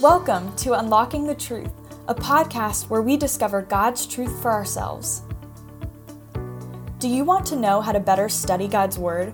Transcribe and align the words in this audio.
Welcome 0.00 0.56
to 0.56 0.72
Unlocking 0.72 1.26
the 1.26 1.34
Truth, 1.34 1.70
a 2.08 2.14
podcast 2.14 2.88
where 2.88 3.02
we 3.02 3.16
discover 3.16 3.62
God's 3.62 4.04
truth 4.06 4.42
for 4.42 4.50
ourselves. 4.50 5.22
Do 6.98 7.08
you 7.08 7.24
want 7.24 7.46
to 7.46 7.56
know 7.56 7.80
how 7.80 7.92
to 7.92 8.00
better 8.00 8.28
study 8.28 8.66
God's 8.66 8.98
Word? 8.98 9.32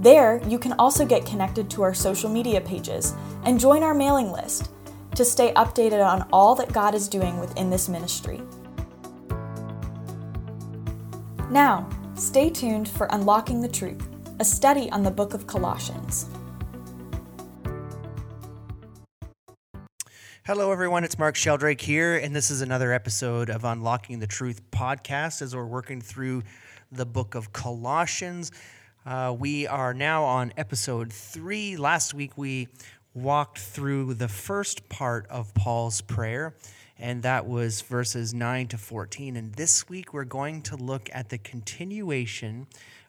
There, 0.00 0.40
you 0.46 0.60
can 0.60 0.74
also 0.74 1.04
get 1.04 1.26
connected 1.26 1.68
to 1.70 1.82
our 1.82 1.92
social 1.92 2.30
media 2.30 2.60
pages 2.60 3.14
and 3.42 3.58
join 3.58 3.82
our 3.82 3.94
mailing 3.94 4.30
list 4.30 4.70
to 5.16 5.24
stay 5.24 5.52
updated 5.54 6.06
on 6.06 6.28
all 6.32 6.54
that 6.54 6.72
God 6.72 6.94
is 6.94 7.08
doing 7.08 7.40
within 7.40 7.68
this 7.68 7.88
ministry. 7.88 8.40
Now, 11.50 11.88
stay 12.14 12.48
tuned 12.48 12.88
for 12.88 13.08
Unlocking 13.10 13.60
the 13.60 13.68
Truth, 13.68 14.08
a 14.38 14.44
study 14.44 14.88
on 14.90 15.02
the 15.02 15.10
book 15.10 15.34
of 15.34 15.48
Colossians. 15.48 16.26
Hello, 20.46 20.70
everyone. 20.70 21.02
It's 21.02 21.18
Mark 21.18 21.34
Sheldrake 21.34 21.80
here, 21.80 22.16
and 22.16 22.36
this 22.36 22.52
is 22.52 22.60
another 22.60 22.92
episode 22.92 23.50
of 23.50 23.64
Unlocking 23.64 24.20
the 24.20 24.28
Truth 24.28 24.62
podcast 24.70 25.42
as 25.42 25.56
we're 25.56 25.66
working 25.66 26.00
through 26.00 26.44
the 26.92 27.04
book 27.04 27.34
of 27.34 27.52
Colossians. 27.52 28.52
Uh, 29.08 29.32
we 29.32 29.66
are 29.66 29.94
now 29.94 30.22
on 30.22 30.52
episode 30.58 31.10
three. 31.10 31.78
Last 31.78 32.12
week, 32.12 32.36
we 32.36 32.68
walked 33.14 33.56
through 33.56 34.12
the 34.12 34.28
first 34.28 34.86
part 34.90 35.26
of 35.28 35.54
Paul's 35.54 36.02
prayer, 36.02 36.54
and 36.98 37.22
that 37.22 37.46
was 37.46 37.80
verses 37.80 38.34
9 38.34 38.68
to 38.68 38.76
14. 38.76 39.36
And 39.36 39.54
this 39.54 39.88
week, 39.88 40.12
we're 40.12 40.24
going 40.24 40.60
to 40.60 40.76
look 40.76 41.08
at 41.10 41.30
the 41.30 41.38
continuation 41.38 42.66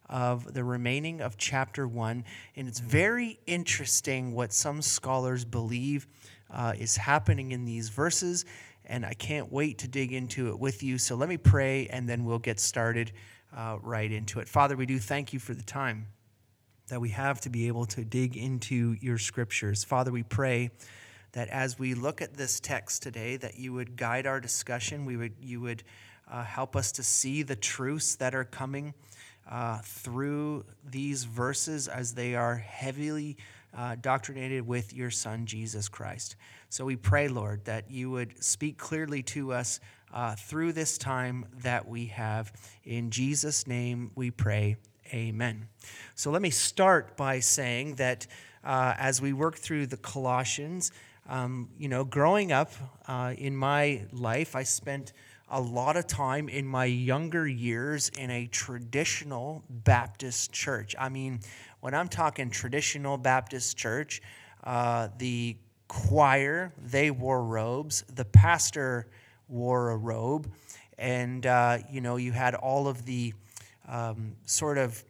of 0.07 0.53
the 0.53 0.63
remaining 0.63 1.19
of 1.19 1.35
chapter 1.35 1.85
1. 1.85 2.23
And 2.55 2.67
it's 2.69 2.79
very 2.79 3.37
interesting 3.45 4.31
what 4.33 4.53
some 4.53 4.81
scholars 4.81 5.43
believe 5.43 6.07
uh, 6.49 6.75
is 6.79 6.95
happening 6.95 7.51
in 7.51 7.65
these 7.65 7.89
verses, 7.89 8.45
and 8.85 9.05
I 9.05 9.15
can't 9.15 9.51
wait 9.51 9.79
to 9.79 9.89
dig 9.89 10.13
into 10.13 10.47
it 10.47 10.59
with 10.59 10.81
you. 10.81 10.97
So 10.97 11.15
let 11.15 11.27
me 11.27 11.35
pray, 11.35 11.87
and 11.87 12.07
then 12.07 12.23
we'll 12.23 12.39
get 12.39 12.61
started 12.61 13.11
uh, 13.55 13.77
right 13.81 14.11
into 14.11 14.39
it. 14.39 14.47
Father, 14.47 14.75
we 14.75 14.85
do 14.85 14.99
thank 14.99 15.33
you 15.33 15.39
for 15.39 15.53
the 15.53 15.63
time 15.63 16.07
that 16.89 16.99
we 16.99 17.09
have 17.09 17.39
to 17.41 17.49
be 17.49 17.67
able 17.67 17.85
to 17.85 18.03
dig 18.03 18.35
into 18.35 18.95
your 18.99 19.17
scriptures. 19.17 19.83
Father, 19.83 20.11
we 20.11 20.23
pray 20.23 20.71
that 21.33 21.47
as 21.49 21.77
we 21.77 21.93
look 21.93 22.21
at 22.21 22.35
this 22.35 22.59
text 22.59 23.03
today, 23.03 23.37
that 23.37 23.57
you 23.57 23.73
would 23.73 23.95
guide 23.95 24.25
our 24.25 24.39
discussion. 24.39 25.05
We 25.05 25.15
would, 25.15 25.33
you 25.39 25.61
would 25.61 25.83
uh, 26.29 26.43
help 26.43 26.75
us 26.75 26.91
to 26.93 27.03
see 27.03 27.43
the 27.43 27.55
truths 27.55 28.15
that 28.15 28.33
are 28.33 28.43
coming 28.43 28.93
uh, 29.49 29.79
through 29.83 30.65
these 30.83 31.23
verses 31.23 31.87
as 31.87 32.13
they 32.13 32.35
are 32.35 32.55
heavily 32.55 33.37
uh, 33.75 33.95
doctrinated 34.01 34.65
with 34.65 34.93
your 34.93 35.11
Son, 35.11 35.45
Jesus 35.45 35.89
Christ. 35.89 36.35
So 36.69 36.85
we 36.85 36.95
pray, 36.95 37.27
Lord, 37.27 37.65
that 37.65 37.89
you 37.89 38.09
would 38.11 38.43
speak 38.43 38.77
clearly 38.77 39.21
to 39.23 39.53
us 39.53 39.79
uh, 40.13 40.35
through 40.35 40.73
this 40.73 40.97
time 40.97 41.45
that 41.63 41.87
we 41.87 42.07
have. 42.07 42.51
In 42.83 43.11
Jesus' 43.11 43.67
name 43.67 44.11
we 44.15 44.31
pray. 44.31 44.77
Amen. 45.13 45.67
So 46.15 46.31
let 46.31 46.41
me 46.41 46.49
start 46.49 47.17
by 47.17 47.39
saying 47.39 47.95
that 47.95 48.27
uh, 48.63 48.93
as 48.97 49.21
we 49.21 49.33
work 49.33 49.57
through 49.57 49.87
the 49.87 49.97
Colossians, 49.97 50.91
um, 51.27 51.69
you 51.77 51.87
know, 51.87 52.03
growing 52.03 52.51
up 52.51 52.71
uh, 53.07 53.33
in 53.37 53.55
my 53.55 54.03
life, 54.11 54.55
I 54.55 54.63
spent 54.63 55.13
a 55.49 55.59
lot 55.59 55.97
of 55.97 56.05
time 56.05 56.47
in 56.47 56.65
my 56.65 56.85
younger 56.85 57.47
years 57.47 58.09
in 58.09 58.29
a 58.29 58.47
traditional 58.47 59.63
Baptist 59.69 60.51
church. 60.51 60.95
I 60.99 61.09
mean, 61.09 61.39
when 61.79 61.93
I'm 61.93 62.07
talking 62.07 62.49
traditional 62.49 63.17
Baptist 63.17 63.77
church, 63.77 64.21
uh, 64.63 65.09
the 65.17 65.57
choir, 65.87 66.73
they 66.77 67.09
wore 67.09 67.43
robes, 67.43 68.03
the 68.13 68.25
pastor 68.25 69.07
wore 69.49 69.89
a 69.89 69.97
robe, 69.97 70.51
and, 70.97 71.45
uh, 71.45 71.79
you 71.91 72.01
know, 72.01 72.15
you 72.17 72.31
had 72.31 72.55
all 72.55 72.87
of 72.87 73.05
the 73.05 73.33
um, 73.87 74.35
sort 74.45 74.77
of 74.77 75.03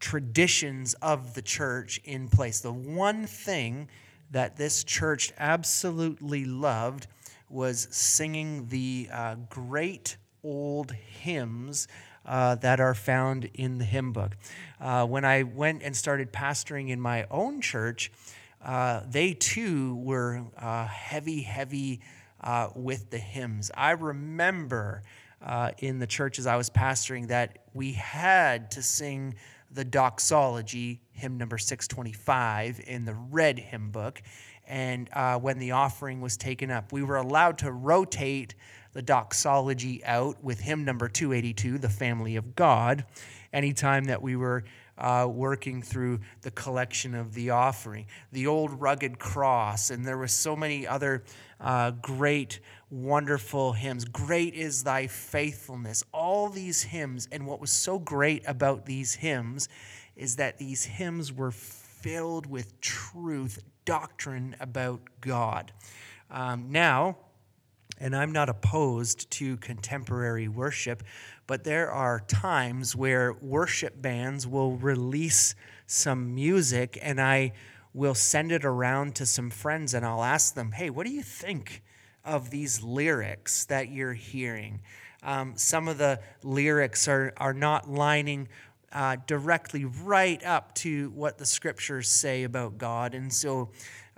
traditions 0.00 0.94
of 0.94 1.34
the 1.34 1.42
church 1.42 2.00
in 2.04 2.28
place. 2.28 2.60
The 2.60 2.72
one 2.72 3.26
thing 3.26 3.88
that 4.30 4.56
this 4.56 4.82
church 4.84 5.32
absolutely 5.38 6.44
loved 6.44 7.06
was 7.48 7.88
singing 7.90 8.68
the 8.68 9.08
uh, 9.12 9.34
great 9.48 10.16
old 10.42 10.92
hymns 10.92 11.88
uh, 12.24 12.54
that 12.56 12.80
are 12.80 12.94
found 12.94 13.50
in 13.54 13.78
the 13.78 13.84
hymn 13.84 14.12
book. 14.12 14.36
Uh, 14.80 15.04
when 15.06 15.24
I 15.24 15.42
went 15.42 15.82
and 15.82 15.96
started 15.96 16.32
pastoring 16.32 16.90
in 16.90 17.00
my 17.00 17.26
own 17.30 17.60
church, 17.60 18.12
uh, 18.64 19.00
they 19.08 19.34
too 19.34 19.96
were 19.96 20.44
uh, 20.56 20.86
heavy, 20.86 21.42
heavy 21.42 22.00
uh, 22.42 22.68
with 22.74 23.10
the 23.10 23.18
hymns. 23.18 23.70
I 23.74 23.92
remember 23.92 25.02
in 25.78 25.98
the 25.98 26.06
churches 26.06 26.46
I 26.46 26.56
was 26.56 26.68
pastoring 26.68 27.28
that 27.28 27.60
we 27.72 27.92
had 27.92 28.70
to 28.72 28.82
sing 28.82 29.34
the 29.70 29.84
doxology, 29.84 31.00
hymn 31.12 31.38
number 31.38 31.56
625, 31.56 32.80
in 32.86 33.04
the 33.04 33.14
red 33.14 33.58
hymn 33.58 33.90
book 33.90 34.20
and 34.70 35.08
uh, 35.12 35.36
when 35.36 35.58
the 35.58 35.72
offering 35.72 36.20
was 36.20 36.36
taken 36.36 36.70
up. 36.70 36.92
We 36.92 37.02
were 37.02 37.16
allowed 37.16 37.58
to 37.58 37.72
rotate 37.72 38.54
the 38.92 39.02
doxology 39.02 40.02
out 40.04 40.42
with 40.42 40.60
hymn 40.60 40.84
number 40.84 41.08
282, 41.08 41.78
The 41.78 41.88
Family 41.88 42.36
of 42.36 42.54
God, 42.54 43.04
anytime 43.52 44.04
that 44.04 44.22
we 44.22 44.36
were 44.36 44.64
uh, 45.00 45.26
working 45.26 45.82
through 45.82 46.20
the 46.42 46.50
collection 46.50 47.14
of 47.14 47.34
the 47.34 47.50
offering. 47.50 48.06
The 48.32 48.46
old 48.46 48.80
rugged 48.80 49.18
cross, 49.18 49.90
and 49.90 50.04
there 50.04 50.18
were 50.18 50.28
so 50.28 50.54
many 50.54 50.86
other 50.86 51.24
uh, 51.60 51.92
great, 51.92 52.60
wonderful 52.90 53.72
hymns. 53.72 54.04
Great 54.04 54.54
is 54.54 54.84
thy 54.84 55.06
faithfulness. 55.06 56.04
All 56.12 56.48
these 56.48 56.82
hymns, 56.82 57.28
and 57.32 57.46
what 57.46 57.60
was 57.60 57.70
so 57.70 57.98
great 57.98 58.42
about 58.46 58.86
these 58.86 59.14
hymns 59.14 59.68
is 60.16 60.36
that 60.36 60.58
these 60.58 60.84
hymns 60.84 61.32
were 61.32 61.50
filled 61.50 62.46
with 62.46 62.80
truth, 62.80 63.58
doctrine 63.84 64.54
about 64.60 65.00
God. 65.20 65.72
Um, 66.30 66.70
now, 66.70 67.16
and 67.98 68.16
I'm 68.16 68.32
not 68.32 68.48
opposed 68.48 69.30
to 69.32 69.58
contemporary 69.58 70.48
worship, 70.48 71.02
but 71.50 71.64
there 71.64 71.90
are 71.90 72.20
times 72.20 72.94
where 72.94 73.32
worship 73.42 74.00
bands 74.00 74.46
will 74.46 74.76
release 74.76 75.56
some 75.84 76.32
music 76.32 76.96
and 77.02 77.20
I 77.20 77.54
will 77.92 78.14
send 78.14 78.52
it 78.52 78.64
around 78.64 79.16
to 79.16 79.26
some 79.26 79.50
friends 79.50 79.92
and 79.92 80.06
I'll 80.06 80.22
ask 80.22 80.54
them, 80.54 80.70
hey, 80.70 80.90
what 80.90 81.06
do 81.06 81.12
you 81.12 81.24
think 81.24 81.82
of 82.24 82.50
these 82.50 82.84
lyrics 82.84 83.64
that 83.64 83.88
you're 83.88 84.12
hearing? 84.12 84.80
Um, 85.24 85.54
some 85.56 85.88
of 85.88 85.98
the 85.98 86.20
lyrics 86.44 87.08
are, 87.08 87.32
are 87.36 87.52
not 87.52 87.90
lining 87.90 88.46
uh, 88.92 89.16
directly 89.26 89.84
right 89.84 90.40
up 90.44 90.72
to 90.76 91.10
what 91.16 91.36
the 91.36 91.46
scriptures 91.46 92.08
say 92.08 92.44
about 92.44 92.78
God. 92.78 93.12
And 93.12 93.32
so 93.32 93.70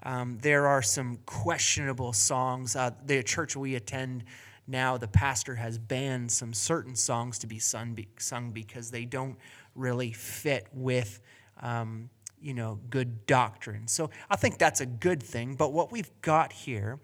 um, 0.03 0.37
there 0.42 0.66
are 0.66 0.82
some 0.82 1.16
questionable 1.25 2.12
songs. 2.12 2.76
Uh, 2.76 2.91
the 3.06 3.22
church 3.22 3.56
we 3.56 3.75
attend 3.75 4.25
now, 4.66 4.96
the 4.96 5.08
pastor 5.08 5.56
has 5.56 5.78
banned 5.78 6.30
some 6.30 6.52
certain 6.54 6.94
songs 6.94 7.38
to 7.40 7.46
be 7.46 7.58
sung, 7.58 7.94
be, 7.94 8.08
sung 8.18 8.52
because 8.52 8.90
they 8.90 9.04
don't 9.04 9.36
really 9.74 10.12
fit 10.12 10.68
with. 10.72 11.20
Um, 11.60 12.10
you 12.41 12.54
know, 12.54 12.80
good 12.91 13.24
doctrine. 13.26 13.86
So 13.86 14.10
I 14.28 14.34
think 14.34 14.59
that's 14.59 14.80
a 14.80 14.86
good 14.86 15.22
thing. 15.22 15.54
But 15.54 15.72
what 15.72 15.92
we've 15.92 16.10
got 16.22 16.53
here 16.53 16.98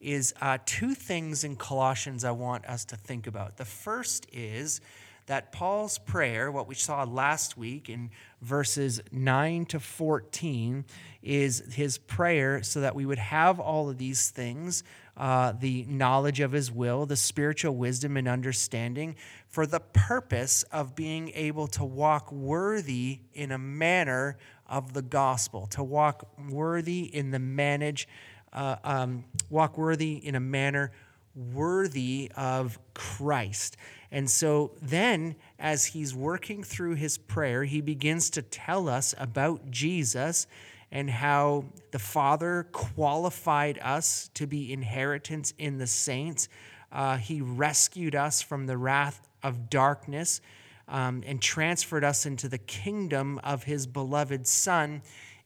is 0.00 0.34
uh, 0.40 0.58
two 0.66 0.94
things 0.94 1.44
in 1.44 1.54
Colossians 1.54 2.24
I 2.24 2.32
want 2.32 2.64
us 2.66 2.84
to 2.86 2.96
think 2.96 3.28
about. 3.28 3.56
The 3.56 3.64
first 3.64 4.26
is 4.32 4.80
that 5.26 5.52
Paul's 5.52 5.98
prayer, 5.98 6.50
what 6.50 6.66
we 6.66 6.74
saw 6.74 7.04
last 7.04 7.56
week 7.56 7.88
in 7.88 8.10
verses 8.42 9.00
9 9.12 9.66
to 9.66 9.78
14, 9.78 10.84
is 11.22 11.62
his 11.72 11.98
prayer 11.98 12.64
so 12.64 12.80
that 12.80 12.96
we 12.96 13.06
would 13.06 13.18
have 13.18 13.60
all 13.60 13.88
of 13.88 13.98
these 13.98 14.30
things 14.30 14.82
uh, 15.16 15.52
the 15.52 15.84
knowledge 15.88 16.40
of 16.40 16.52
his 16.52 16.70
will, 16.70 17.06
the 17.06 17.16
spiritual 17.16 17.74
wisdom 17.74 18.16
and 18.16 18.28
understanding, 18.28 19.16
for 19.48 19.66
the 19.66 19.80
purpose 19.80 20.62
of 20.72 20.94
being 20.94 21.30
able 21.34 21.66
to 21.66 21.84
walk 21.84 22.30
worthy 22.32 23.20
in 23.34 23.52
a 23.52 23.58
manner 23.58 24.38
of 24.68 24.92
the 24.92 25.02
gospel, 25.02 25.66
to 25.66 25.82
walk 25.82 26.28
worthy 26.48 27.02
in 27.02 27.30
the 27.30 27.38
manage, 27.38 28.08
uh, 28.52 28.76
um, 28.84 29.24
walk 29.48 29.76
worthy 29.76 30.14
in 30.14 30.34
a 30.34 30.40
manner 30.40 30.92
worthy 31.34 32.30
of 32.36 32.78
Christ. 32.94 33.76
And 34.10 34.28
so 34.28 34.72
then, 34.82 35.36
as 35.58 35.86
he's 35.86 36.14
working 36.14 36.64
through 36.64 36.94
his 36.94 37.16
prayer, 37.18 37.64
he 37.64 37.80
begins 37.80 38.30
to 38.30 38.42
tell 38.42 38.88
us 38.88 39.14
about 39.18 39.70
Jesus 39.70 40.46
and 40.92 41.08
how 41.08 41.64
the 41.92 41.98
Father 41.98 42.66
qualified 42.72 43.78
us 43.82 44.30
to 44.34 44.46
be 44.46 44.72
inheritance 44.72 45.54
in 45.58 45.78
the 45.78 45.86
saints. 45.86 46.48
Uh, 46.90 47.16
he 47.16 47.40
rescued 47.40 48.14
us 48.14 48.42
from 48.42 48.66
the 48.66 48.76
wrath 48.76 49.28
of 49.42 49.70
darkness 49.70 50.40
um, 50.88 51.22
and 51.24 51.40
transferred 51.40 52.04
us 52.04 52.26
into 52.26 52.48
the 52.48 52.58
kingdom 52.58 53.38
of 53.44 53.64
his 53.64 53.86
beloved 53.86 54.46
Son, 54.46 55.02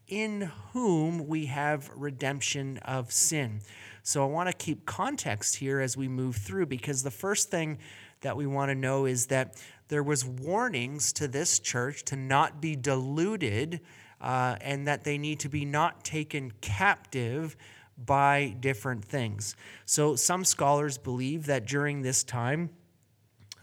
in 0.08 0.50
whom 0.72 1.26
we 1.26 1.46
have 1.46 1.90
redemption 1.94 2.78
of 2.78 3.12
sin. 3.12 3.60
So 4.02 4.22
I 4.22 4.26
want 4.26 4.48
to 4.50 4.56
keep 4.56 4.86
context 4.86 5.56
here 5.56 5.80
as 5.80 5.96
we 5.96 6.08
move 6.08 6.36
through 6.36 6.66
because 6.66 7.02
the 7.02 7.10
first 7.10 7.50
thing 7.50 7.78
that 8.20 8.36
we 8.36 8.46
want 8.46 8.70
to 8.70 8.74
know 8.74 9.04
is 9.04 9.26
that 9.26 9.62
there 9.88 10.02
was 10.02 10.24
warnings 10.24 11.12
to 11.14 11.28
this 11.28 11.58
church 11.58 12.04
to 12.04 12.16
not 12.16 12.60
be 12.60 12.74
deluded 12.74 13.80
uh, 14.20 14.56
and 14.60 14.86
that 14.86 15.04
they 15.04 15.18
need 15.18 15.40
to 15.40 15.48
be 15.48 15.64
not 15.64 16.04
taken 16.04 16.52
captive 16.60 17.56
by 17.96 18.56
different 18.60 19.04
things. 19.04 19.54
So 19.86 20.16
some 20.16 20.44
scholars 20.44 20.98
believe 20.98 21.46
that 21.46 21.66
during 21.66 22.02
this 22.02 22.24
time, 22.24 22.70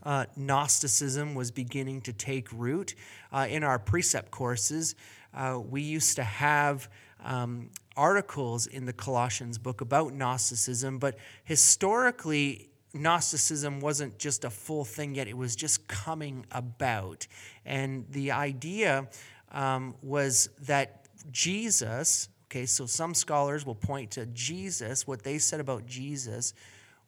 uh, 0.04 0.26
Gnosticism 0.36 1.36
was 1.36 1.52
beginning 1.52 2.02
to 2.02 2.14
take 2.14 2.48
root. 2.52 2.96
Uh, 3.32 3.48
in 3.50 3.64
our 3.64 3.78
precept 3.78 4.32
courses, 4.32 4.96
uh, 5.34 5.60
we 5.64 5.82
used 5.82 6.16
to 6.16 6.24
have 6.24 6.90
um, 7.24 7.70
articles 7.96 8.68
in 8.68 8.86
the 8.86 8.94
Colossians 8.94 9.58
book 9.58 9.82
about 9.82 10.14
Gnosticism, 10.14 10.98
but 10.98 11.18
historically, 11.44 12.70
Gnosticism 12.94 13.80
wasn't 13.80 14.18
just 14.18 14.44
a 14.44 14.50
full 14.50 14.84
thing 14.84 15.16
yet, 15.16 15.28
it 15.28 15.38
was 15.38 15.56
just 15.56 15.88
coming 15.88 16.46
about. 16.52 17.28
And 17.66 18.06
the 18.10 18.32
idea 18.32 19.08
um, 19.52 19.96
was 20.02 20.50
that 20.62 21.08
Jesus, 21.32 22.30
okay, 22.48 22.66
so 22.66 22.86
some 22.86 23.14
scholars 23.14 23.66
will 23.66 23.76
point 23.76 24.12
to 24.12 24.26
Jesus, 24.28 25.06
what 25.06 25.24
they 25.24 25.38
said 25.38 25.60
about 25.60 25.86
Jesus 25.86 26.54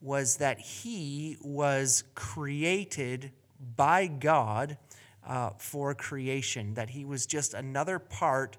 was 0.01 0.38
that 0.38 0.60
he 0.60 1.38
was 1.42 2.04
created 2.13 3.31
by 3.75 4.07
God 4.07 4.78
uh, 5.25 5.51
for 5.57 5.95
creation, 5.95 6.74
that 6.74 6.90
he 6.90 7.06
was 7.06 7.25
just 7.25 7.54
another 7.54 8.00
part 8.00 8.57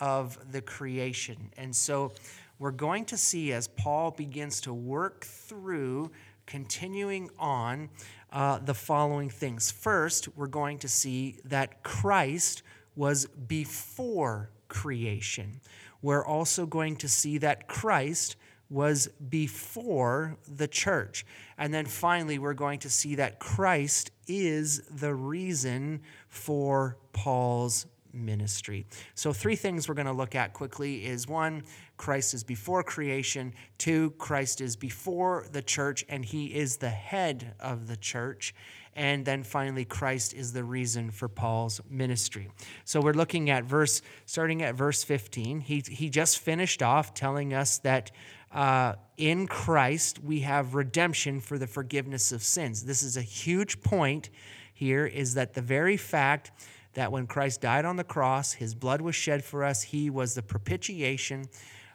of 0.00 0.52
the 0.52 0.60
creation. 0.60 1.50
And 1.56 1.74
so 1.74 2.12
we're 2.58 2.70
going 2.70 3.06
to 3.06 3.16
see 3.16 3.52
as 3.52 3.68
Paul 3.68 4.10
begins 4.10 4.60
to 4.62 4.74
work 4.74 5.24
through 5.24 6.10
continuing 6.46 7.30
on 7.38 7.88
uh, 8.30 8.58
the 8.58 8.74
following 8.74 9.30
things. 9.30 9.70
First, 9.70 10.28
we're 10.36 10.46
going 10.46 10.78
to 10.78 10.88
see 10.88 11.36
that 11.44 11.82
Christ 11.82 12.62
was 12.96 13.26
before 13.26 14.50
creation. 14.68 15.60
We're 16.00 16.24
also 16.24 16.66
going 16.66 16.96
to 16.96 17.08
see 17.08 17.38
that 17.38 17.68
Christ 17.68 18.36
was 18.68 19.08
before 19.28 20.38
the 20.48 20.66
church. 20.66 21.26
And 21.58 21.72
then 21.74 21.84
finally, 21.84 22.38
we're 22.38 22.54
going 22.54 22.78
to 22.80 22.90
see 22.90 23.16
that 23.16 23.38
Christ 23.38 24.10
is 24.26 24.80
the 24.88 25.14
reason 25.14 26.00
for 26.28 26.96
Paul's 27.12 27.86
ministry. 28.14 28.86
So 29.14 29.32
three 29.32 29.56
things 29.56 29.88
we're 29.88 29.94
going 29.94 30.06
to 30.06 30.12
look 30.12 30.34
at 30.34 30.52
quickly 30.52 31.04
is 31.04 31.26
one, 31.26 31.64
Christ 31.96 32.34
is 32.34 32.44
before 32.44 32.82
creation, 32.82 33.54
two, 33.78 34.10
Christ 34.12 34.60
is 34.60 34.76
before 34.76 35.46
the 35.52 35.62
church 35.62 36.04
and 36.08 36.24
he 36.24 36.46
is 36.46 36.78
the 36.78 36.90
head 36.90 37.54
of 37.60 37.86
the 37.88 37.96
church, 37.96 38.54
and 38.94 39.24
then 39.24 39.42
finally 39.42 39.84
Christ 39.84 40.34
is 40.34 40.52
the 40.52 40.64
reason 40.64 41.10
for 41.10 41.28
Paul's 41.28 41.80
ministry. 41.88 42.50
So 42.84 43.00
we're 43.00 43.14
looking 43.14 43.50
at 43.50 43.64
verse 43.64 44.02
starting 44.26 44.62
at 44.62 44.74
verse 44.74 45.02
15. 45.02 45.60
He 45.60 45.82
he 45.88 46.10
just 46.10 46.38
finished 46.38 46.82
off 46.82 47.14
telling 47.14 47.54
us 47.54 47.78
that 47.78 48.10
uh, 48.52 48.94
in 49.16 49.46
Christ 49.46 50.22
we 50.22 50.40
have 50.40 50.74
redemption 50.74 51.40
for 51.40 51.58
the 51.58 51.66
forgiveness 51.66 52.32
of 52.32 52.42
sins. 52.42 52.84
This 52.84 53.02
is 53.02 53.16
a 53.16 53.22
huge 53.22 53.82
point 53.82 54.30
here 54.72 55.06
is 55.06 55.34
that 55.34 55.54
the 55.54 55.62
very 55.62 55.96
fact 55.96 56.50
that 56.94 57.12
when 57.12 57.26
Christ 57.26 57.60
died 57.60 57.84
on 57.84 57.96
the 57.96 58.04
cross, 58.04 58.52
his 58.52 58.74
blood 58.74 59.00
was 59.00 59.14
shed 59.14 59.44
for 59.44 59.64
us, 59.64 59.82
he 59.82 60.10
was 60.10 60.34
the 60.34 60.42
propitiation. 60.42 61.46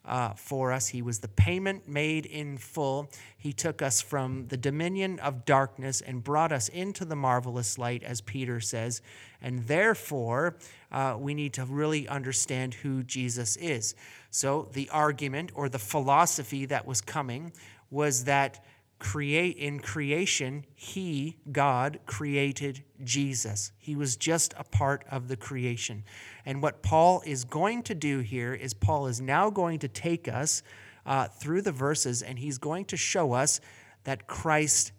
Uh, 0.08 0.34
for 0.36 0.72
us. 0.72 0.88
He 0.88 1.02
was 1.02 1.20
the 1.20 1.28
payment 1.28 1.86
made 1.86 2.26
in 2.26 2.58
full. 2.58 3.10
He 3.38 3.52
took 3.52 3.82
us 3.82 4.00
from 4.00 4.48
the 4.48 4.56
dominion 4.56 5.20
of 5.20 5.44
darkness 5.44 6.00
and 6.00 6.24
brought 6.24 6.54
us 6.54 6.70
into 6.70 7.04
the 7.04 7.18
marvelous 7.18 7.78
light, 7.78 8.04
as 8.04 8.22
Peter 8.22 8.62
says. 8.62 9.02
And 9.42 9.68
therefore, 9.68 10.56
uh, 10.94 11.18
we 11.20 11.34
need 11.34 11.52
to 11.54 11.66
really 11.66 12.08
understand 12.08 12.76
who 12.76 13.04
Jesus 13.04 13.58
is. 13.58 13.96
So, 14.32 14.70
the 14.72 14.90
argument 14.92 15.52
or 15.54 15.68
the 15.68 15.78
philosophy 15.78 16.66
that 16.68 16.88
was 16.88 17.02
coming 17.02 17.52
was 17.92 18.24
that 18.24 18.64
create 19.00 19.58
in 19.58 19.80
creation 19.80 20.66
he 20.76 21.38
god 21.52 22.00
created 22.06 22.84
jesus. 23.04 23.72
He 23.78 23.96
was 23.96 24.16
just 24.16 24.54
a 24.58 24.64
part 24.64 25.06
of 25.12 25.28
the 25.28 25.38
creation. 25.38 26.04
And 26.46 26.62
what 26.62 26.82
paul 26.82 27.22
is 27.26 27.44
going 27.44 27.84
to 27.84 27.96
do 27.96 28.20
here 28.20 28.54
is 28.54 28.74
paul 28.74 29.08
is 29.08 29.22
now 29.22 29.50
going 29.50 29.80
to 29.80 29.88
take 29.88 30.28
us 30.28 30.64
uh, 31.06 31.28
through 31.28 31.62
the 31.62 31.72
verses 31.72 32.22
and 32.22 32.40
he's 32.40 32.58
going 32.58 32.86
to 32.86 32.98
show 32.98 33.34
us 33.34 33.62
that 34.04 34.28
christ 34.28 34.92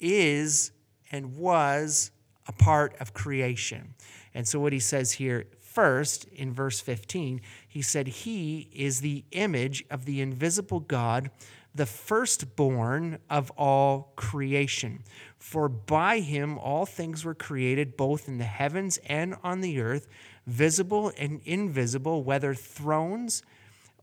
is 0.00 0.72
and 1.10 1.36
was 1.36 2.10
a 2.46 2.52
part 2.52 2.96
of 2.98 3.14
creation. 3.14 3.94
And 4.34 4.48
so 4.48 4.58
what 4.58 4.72
he 4.72 4.80
says 4.80 5.12
here 5.12 5.46
first 5.60 6.24
in 6.32 6.52
verse 6.52 6.80
15 6.80 7.40
he 7.68 7.82
said 7.82 8.08
he 8.08 8.68
is 8.72 9.00
the 9.00 9.24
image 9.30 9.84
of 9.90 10.06
the 10.06 10.20
invisible 10.20 10.80
god 10.80 11.30
the 11.78 11.86
firstborn 11.86 13.18
of 13.30 13.50
all 13.52 14.12
creation. 14.16 15.04
For 15.38 15.68
by 15.68 16.18
him 16.18 16.58
all 16.58 16.84
things 16.84 17.24
were 17.24 17.36
created, 17.36 17.96
both 17.96 18.26
in 18.26 18.38
the 18.38 18.44
heavens 18.44 18.98
and 19.06 19.36
on 19.44 19.60
the 19.60 19.80
earth, 19.80 20.08
visible 20.44 21.12
and 21.16 21.40
invisible, 21.44 22.24
whether 22.24 22.52
thrones 22.52 23.42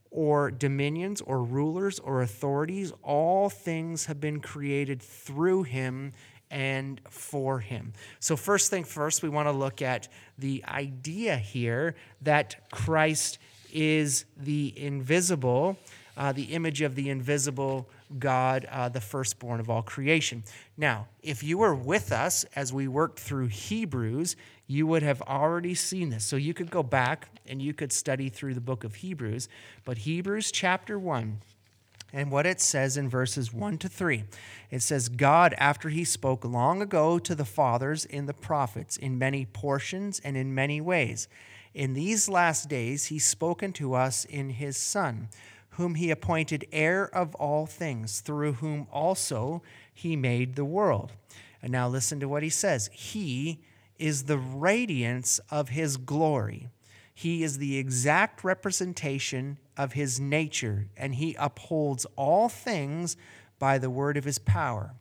or 0.10 0.50
dominions 0.52 1.20
or 1.20 1.44
rulers 1.44 2.00
or 2.00 2.22
authorities, 2.22 2.94
all 3.04 3.50
things 3.50 4.06
have 4.06 4.22
been 4.22 4.40
created 4.40 5.02
through 5.02 5.64
him 5.64 6.14
and 6.50 7.02
for 7.10 7.60
him. 7.60 7.92
So, 8.22 8.38
first 8.38 8.70
thing 8.70 8.86
first, 8.86 9.22
we 9.22 9.28
want 9.28 9.48
to 9.48 9.52
look 9.52 9.82
at 9.82 10.08
the 10.38 10.64
idea 10.66 11.36
here 11.36 11.96
that 12.22 12.72
Christ 12.72 13.38
is 13.74 14.24
the 14.38 14.74
invisible 14.78 15.78
uh, 16.18 16.32
the 16.32 16.44
image 16.44 16.82
of 16.82 16.96
the 16.96 17.10
invisible 17.10 17.90
God, 18.20 18.66
uh, 18.72 18.90
the 18.90 19.02
firstborn 19.02 19.60
of 19.60 19.70
all 19.70 19.82
creation. 19.82 20.44
Now, 20.78 21.08
if 21.22 21.44
you 21.44 21.58
were 21.58 21.76
with 21.76 22.12
us 22.12 22.46
as 22.56 22.72
we 22.72 22.88
worked 22.88 23.20
through 23.20 23.48
Hebrews, 23.48 24.36
you 24.68 24.88
would 24.88 25.04
have 25.04 25.22
already 25.24 25.76
seen 25.76 26.10
this. 26.10 26.26
So 26.26 26.36
you 26.36 26.54
could 26.54 26.72
go 26.72 26.84
back 26.84 27.30
and 27.48 27.62
you 27.62 27.74
could 27.74 27.92
study 27.92 28.30
through 28.30 28.54
the 28.54 28.62
book 28.62 28.84
of 28.84 28.96
Hebrews. 28.96 29.48
But 29.84 30.00
Hebrews 30.00 30.52
chapter 30.52 30.98
1, 30.98 31.40
and 32.14 32.32
what 32.32 32.46
it 32.46 32.62
says 32.62 32.96
in 32.96 33.10
verses 33.10 33.54
1 33.54 33.78
to 33.80 33.90
3. 33.90 34.24
It 34.72 34.82
says, 34.82 35.10
God, 35.10 35.54
after 35.58 35.90
he 35.90 36.06
spoke 36.06 36.46
long 36.46 36.82
ago 36.82 37.20
to 37.20 37.36
the 37.36 37.46
fathers 37.46 38.06
in 38.06 38.26
the 38.26 38.34
prophets 38.34 38.96
in 38.96 39.20
many 39.20 39.46
portions 39.46 40.22
and 40.24 40.38
in 40.38 40.56
many 40.56 40.80
ways, 40.80 41.28
in 41.74 41.94
these 41.94 42.30
last 42.30 42.70
days 42.70 43.06
he's 43.06 43.26
spoken 43.26 43.74
to 43.74 43.94
us 43.94 44.24
in 44.24 44.52
his 44.52 44.78
Son 44.78 45.28
whom 45.78 45.96
he 45.96 46.12
appointed 46.12 46.68
heir 46.72 47.06
of 47.16 47.36
all 47.36 47.66
things, 47.66 48.22
through 48.22 48.54
whom 48.54 48.88
also 48.92 49.62
he 49.94 50.16
made 50.16 50.56
the 50.56 50.66
world. 50.66 51.12
And 51.62 51.72
now 51.72 51.88
listen 51.88 52.20
to 52.20 52.30
what 52.30 52.44
he 52.44 52.50
says 52.50 52.90
He 52.94 53.60
is 53.98 54.24
the 54.24 54.38
radiance 54.38 55.40
of 55.50 55.70
his 55.70 55.98
glory. 55.98 56.70
He 57.14 57.44
is 57.44 57.58
the 57.58 57.78
exact 57.78 58.44
representation 58.44 59.58
of 59.78 59.94
his 59.94 60.20
nature, 60.20 60.88
and 60.98 61.16
he 61.16 61.36
upholds 61.40 62.06
all 62.18 62.50
things 62.50 63.16
by 63.58 63.78
the 63.78 63.90
word 63.90 64.18
of 64.18 64.26
his 64.26 64.38
power. 64.38 64.96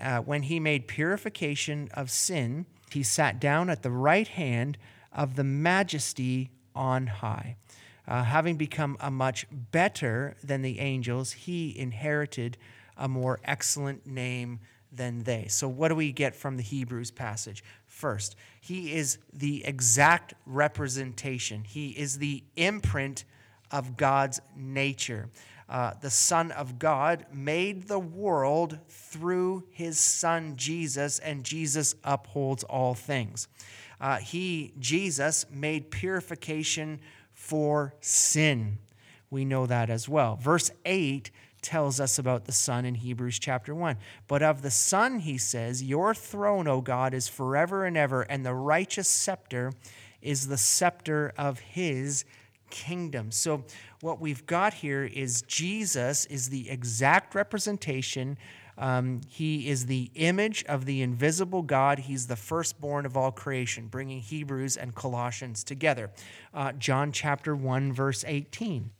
Uh, 0.00 0.18
when 0.20 0.44
he 0.44 0.60
made 0.60 0.86
purification 0.86 1.88
of 1.92 2.10
sin, 2.10 2.66
he 2.90 3.02
sat 3.02 3.40
down 3.40 3.68
at 3.68 3.82
the 3.82 3.90
right 3.90 4.28
hand 4.28 4.78
of 5.12 5.34
the 5.34 5.44
majesty 5.44 6.50
on 6.74 7.08
high. 7.08 7.56
Uh, 8.08 8.24
having 8.24 8.56
become 8.56 8.96
a 9.00 9.10
much 9.10 9.46
better 9.50 10.36
than 10.42 10.62
the 10.62 10.80
angels, 10.80 11.32
he 11.32 11.76
inherited 11.78 12.56
a 12.96 13.08
more 13.08 13.40
excellent 13.44 14.06
name 14.06 14.60
than 14.92 15.22
they. 15.22 15.46
So, 15.48 15.68
what 15.68 15.88
do 15.88 15.94
we 15.94 16.12
get 16.12 16.34
from 16.34 16.56
the 16.56 16.62
Hebrews 16.62 17.10
passage? 17.10 17.62
First, 17.86 18.36
he 18.60 18.94
is 18.94 19.18
the 19.32 19.64
exact 19.64 20.34
representation, 20.46 21.64
he 21.64 21.90
is 21.90 22.18
the 22.18 22.42
imprint 22.56 23.24
of 23.70 23.96
God's 23.96 24.40
nature. 24.56 25.28
Uh, 25.68 25.92
the 26.00 26.10
Son 26.10 26.50
of 26.50 26.80
God 26.80 27.26
made 27.32 27.86
the 27.86 27.98
world 27.98 28.76
through 28.88 29.62
his 29.70 30.00
Son 30.00 30.56
Jesus, 30.56 31.20
and 31.20 31.44
Jesus 31.44 31.94
upholds 32.02 32.64
all 32.64 32.94
things. 32.94 33.46
Uh, 34.00 34.16
he, 34.16 34.72
Jesus, 34.80 35.46
made 35.48 35.92
purification 35.92 37.00
for 37.40 37.94
sin. 38.00 38.78
We 39.30 39.46
know 39.46 39.64
that 39.64 39.88
as 39.88 40.06
well. 40.06 40.36
Verse 40.36 40.70
8 40.84 41.30
tells 41.62 41.98
us 41.98 42.18
about 42.18 42.44
the 42.44 42.52
Son 42.52 42.84
in 42.84 42.94
Hebrews 42.94 43.38
chapter 43.38 43.74
1. 43.74 43.96
But 44.28 44.42
of 44.42 44.60
the 44.60 44.70
Son, 44.70 45.20
he 45.20 45.38
says, 45.38 45.82
Your 45.82 46.14
throne, 46.14 46.68
O 46.68 46.82
God, 46.82 47.14
is 47.14 47.28
forever 47.28 47.86
and 47.86 47.96
ever, 47.96 48.22
and 48.22 48.44
the 48.44 48.52
righteous 48.52 49.08
scepter 49.08 49.72
is 50.20 50.48
the 50.48 50.58
scepter 50.58 51.32
of 51.38 51.60
his 51.60 52.26
kingdom. 52.68 53.30
So, 53.30 53.64
what 54.02 54.20
we've 54.20 54.44
got 54.44 54.74
here 54.74 55.04
is 55.04 55.40
Jesus 55.42 56.26
is 56.26 56.50
the 56.50 56.68
exact 56.68 57.34
representation. 57.34 58.36
Um, 58.80 59.20
he 59.28 59.68
is 59.68 59.86
the 59.86 60.10
image 60.14 60.64
of 60.64 60.86
the 60.86 61.02
invisible 61.02 61.62
God. 61.62 62.00
He's 62.00 62.26
the 62.26 62.34
firstborn 62.34 63.04
of 63.04 63.16
all 63.16 63.30
creation, 63.30 63.88
bringing 63.88 64.20
Hebrews 64.20 64.76
and 64.76 64.94
Colossians 64.94 65.62
together. 65.62 66.10
Uh, 66.54 66.72
John 66.72 67.12
chapter 67.12 67.54
1, 67.54 67.92
verse 67.92 68.24
18. 68.26 68.90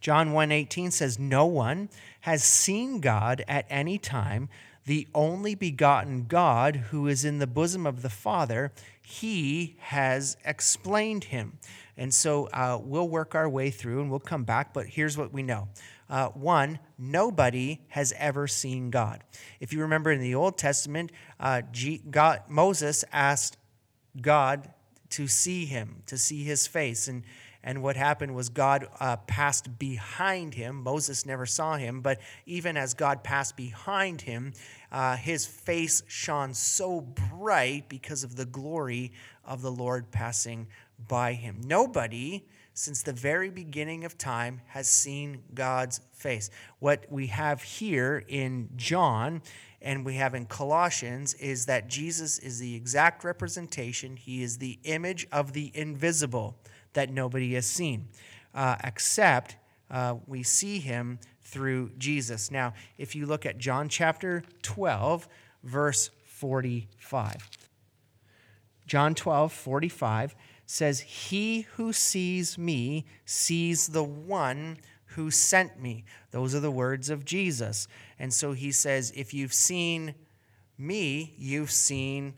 John 0.00 0.32
1:18 0.32 0.92
says 0.92 1.18
no 1.18 1.44
one 1.44 1.90
has 2.20 2.42
seen 2.42 3.00
God 3.00 3.44
at 3.46 3.66
any 3.68 3.98
time 3.98 4.48
the 4.86 5.06
only 5.14 5.54
begotten 5.54 6.24
God 6.24 6.76
who 6.76 7.06
is 7.06 7.22
in 7.24 7.38
the 7.38 7.46
bosom 7.46 7.86
of 7.86 8.00
the 8.00 8.08
Father 8.08 8.72
he 9.02 9.76
has 9.78 10.38
explained 10.44 11.24
him 11.24 11.58
and 11.98 12.14
so 12.14 12.46
uh, 12.46 12.78
we'll 12.80 13.08
work 13.08 13.34
our 13.34 13.48
way 13.48 13.70
through 13.70 14.00
and 14.00 14.10
we'll 14.10 14.20
come 14.20 14.44
back 14.44 14.72
but 14.72 14.86
here's 14.86 15.18
what 15.18 15.34
we 15.34 15.42
know 15.42 15.68
uh, 16.10 16.28
one 16.28 16.78
nobody 16.98 17.80
has 17.88 18.12
ever 18.18 18.46
seen 18.46 18.90
God 18.90 19.22
if 19.60 19.72
you 19.72 19.80
remember 19.80 20.10
in 20.10 20.20
the 20.20 20.34
Old 20.34 20.58
Testament 20.58 21.12
uh, 21.38 21.62
G- 21.72 22.02
God, 22.10 22.42
Moses 22.48 23.04
asked 23.12 23.56
God 24.20 24.68
to 25.10 25.26
see 25.26 25.64
him 25.64 26.02
to 26.06 26.18
see 26.18 26.44
his 26.44 26.66
face 26.66 27.08
and 27.08 27.22
and 27.62 27.82
what 27.82 27.96
happened 27.96 28.34
was 28.34 28.48
God 28.48 28.86
uh, 29.00 29.16
passed 29.16 29.78
behind 29.78 30.54
him. 30.54 30.82
Moses 30.82 31.26
never 31.26 31.44
saw 31.44 31.76
him, 31.76 32.00
but 32.00 32.18
even 32.46 32.76
as 32.76 32.94
God 32.94 33.22
passed 33.22 33.56
behind 33.56 34.22
him, 34.22 34.54
uh, 34.90 35.16
his 35.16 35.44
face 35.44 36.02
shone 36.06 36.54
so 36.54 37.00
bright 37.00 37.88
because 37.88 38.24
of 38.24 38.36
the 38.36 38.46
glory 38.46 39.12
of 39.44 39.60
the 39.60 39.70
Lord 39.70 40.10
passing 40.10 40.68
by 41.08 41.34
him. 41.34 41.60
Nobody 41.64 42.46
since 42.74 43.02
the 43.02 43.12
very 43.12 43.50
beginning 43.50 44.04
of 44.04 44.16
time 44.16 44.60
has 44.68 44.88
seen 44.88 45.42
God's 45.54 46.00
face. 46.12 46.50
What 46.78 47.04
we 47.10 47.26
have 47.26 47.62
here 47.62 48.24
in 48.28 48.70
John 48.76 49.42
and 49.82 50.04
we 50.04 50.14
have 50.14 50.34
in 50.34 50.46
Colossians 50.46 51.34
is 51.34 51.66
that 51.66 51.88
Jesus 51.88 52.38
is 52.38 52.58
the 52.58 52.74
exact 52.74 53.24
representation, 53.24 54.16
he 54.16 54.42
is 54.42 54.58
the 54.58 54.78
image 54.84 55.26
of 55.32 55.52
the 55.52 55.70
invisible 55.74 56.56
that 56.92 57.10
nobody 57.10 57.54
has 57.54 57.66
seen, 57.66 58.08
uh, 58.54 58.76
except 58.84 59.56
uh, 59.90 60.16
we 60.26 60.42
see 60.42 60.78
him 60.78 61.18
through 61.42 61.90
Jesus. 61.98 62.50
Now, 62.50 62.74
if 62.98 63.14
you 63.14 63.26
look 63.26 63.46
at 63.46 63.58
John 63.58 63.88
chapter 63.88 64.42
12, 64.62 65.28
verse 65.64 66.10
45, 66.24 67.48
John 68.86 69.14
12, 69.14 69.52
45 69.52 70.34
says, 70.70 71.00
He 71.00 71.62
who 71.76 71.92
sees 71.92 72.56
me 72.56 73.06
sees 73.24 73.88
the 73.88 74.04
one 74.04 74.78
who 75.06 75.30
sent 75.30 75.80
me. 75.80 76.04
Those 76.30 76.54
are 76.54 76.60
the 76.60 76.70
words 76.70 77.10
of 77.10 77.24
Jesus. 77.24 77.88
And 78.18 78.32
so 78.32 78.52
he 78.52 78.72
says, 78.72 79.12
If 79.16 79.34
you've 79.34 79.54
seen 79.54 80.14
me, 80.78 81.34
you've 81.36 81.70
seen 81.70 82.34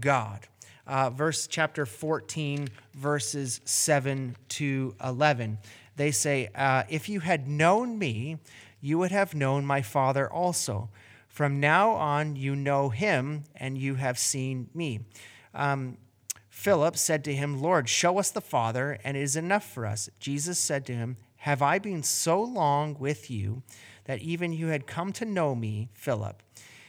God 0.00 0.46
uh, 0.86 1.10
verse 1.10 1.46
chapter 1.46 1.84
14, 1.84 2.68
verses 2.94 3.60
7 3.64 4.36
to 4.50 4.94
11. 5.04 5.58
They 5.96 6.10
say, 6.10 6.48
uh, 6.54 6.84
If 6.88 7.08
you 7.08 7.20
had 7.20 7.48
known 7.48 7.98
me, 7.98 8.38
you 8.80 8.98
would 8.98 9.10
have 9.10 9.34
known 9.34 9.66
my 9.66 9.82
Father 9.82 10.30
also. 10.30 10.90
From 11.28 11.60
now 11.60 11.90
on, 11.90 12.36
you 12.36 12.54
know 12.54 12.88
him, 12.88 13.44
and 13.56 13.76
you 13.76 13.96
have 13.96 14.18
seen 14.18 14.68
me. 14.74 15.00
Um, 15.54 15.98
Philip 16.56 16.96
said 16.96 17.22
to 17.24 17.34
him, 17.34 17.60
Lord, 17.60 17.86
show 17.86 18.18
us 18.18 18.30
the 18.30 18.40
Father, 18.40 18.98
and 19.04 19.14
it 19.14 19.22
is 19.22 19.36
enough 19.36 19.62
for 19.62 19.84
us. 19.84 20.08
Jesus 20.18 20.58
said 20.58 20.86
to 20.86 20.94
him, 20.94 21.18
Have 21.36 21.60
I 21.60 21.78
been 21.78 22.02
so 22.02 22.42
long 22.42 22.96
with 22.98 23.30
you 23.30 23.62
that 24.04 24.20
even 24.20 24.54
you 24.54 24.68
had 24.68 24.86
come 24.86 25.12
to 25.12 25.26
know 25.26 25.54
me, 25.54 25.90
Philip? 25.92 26.42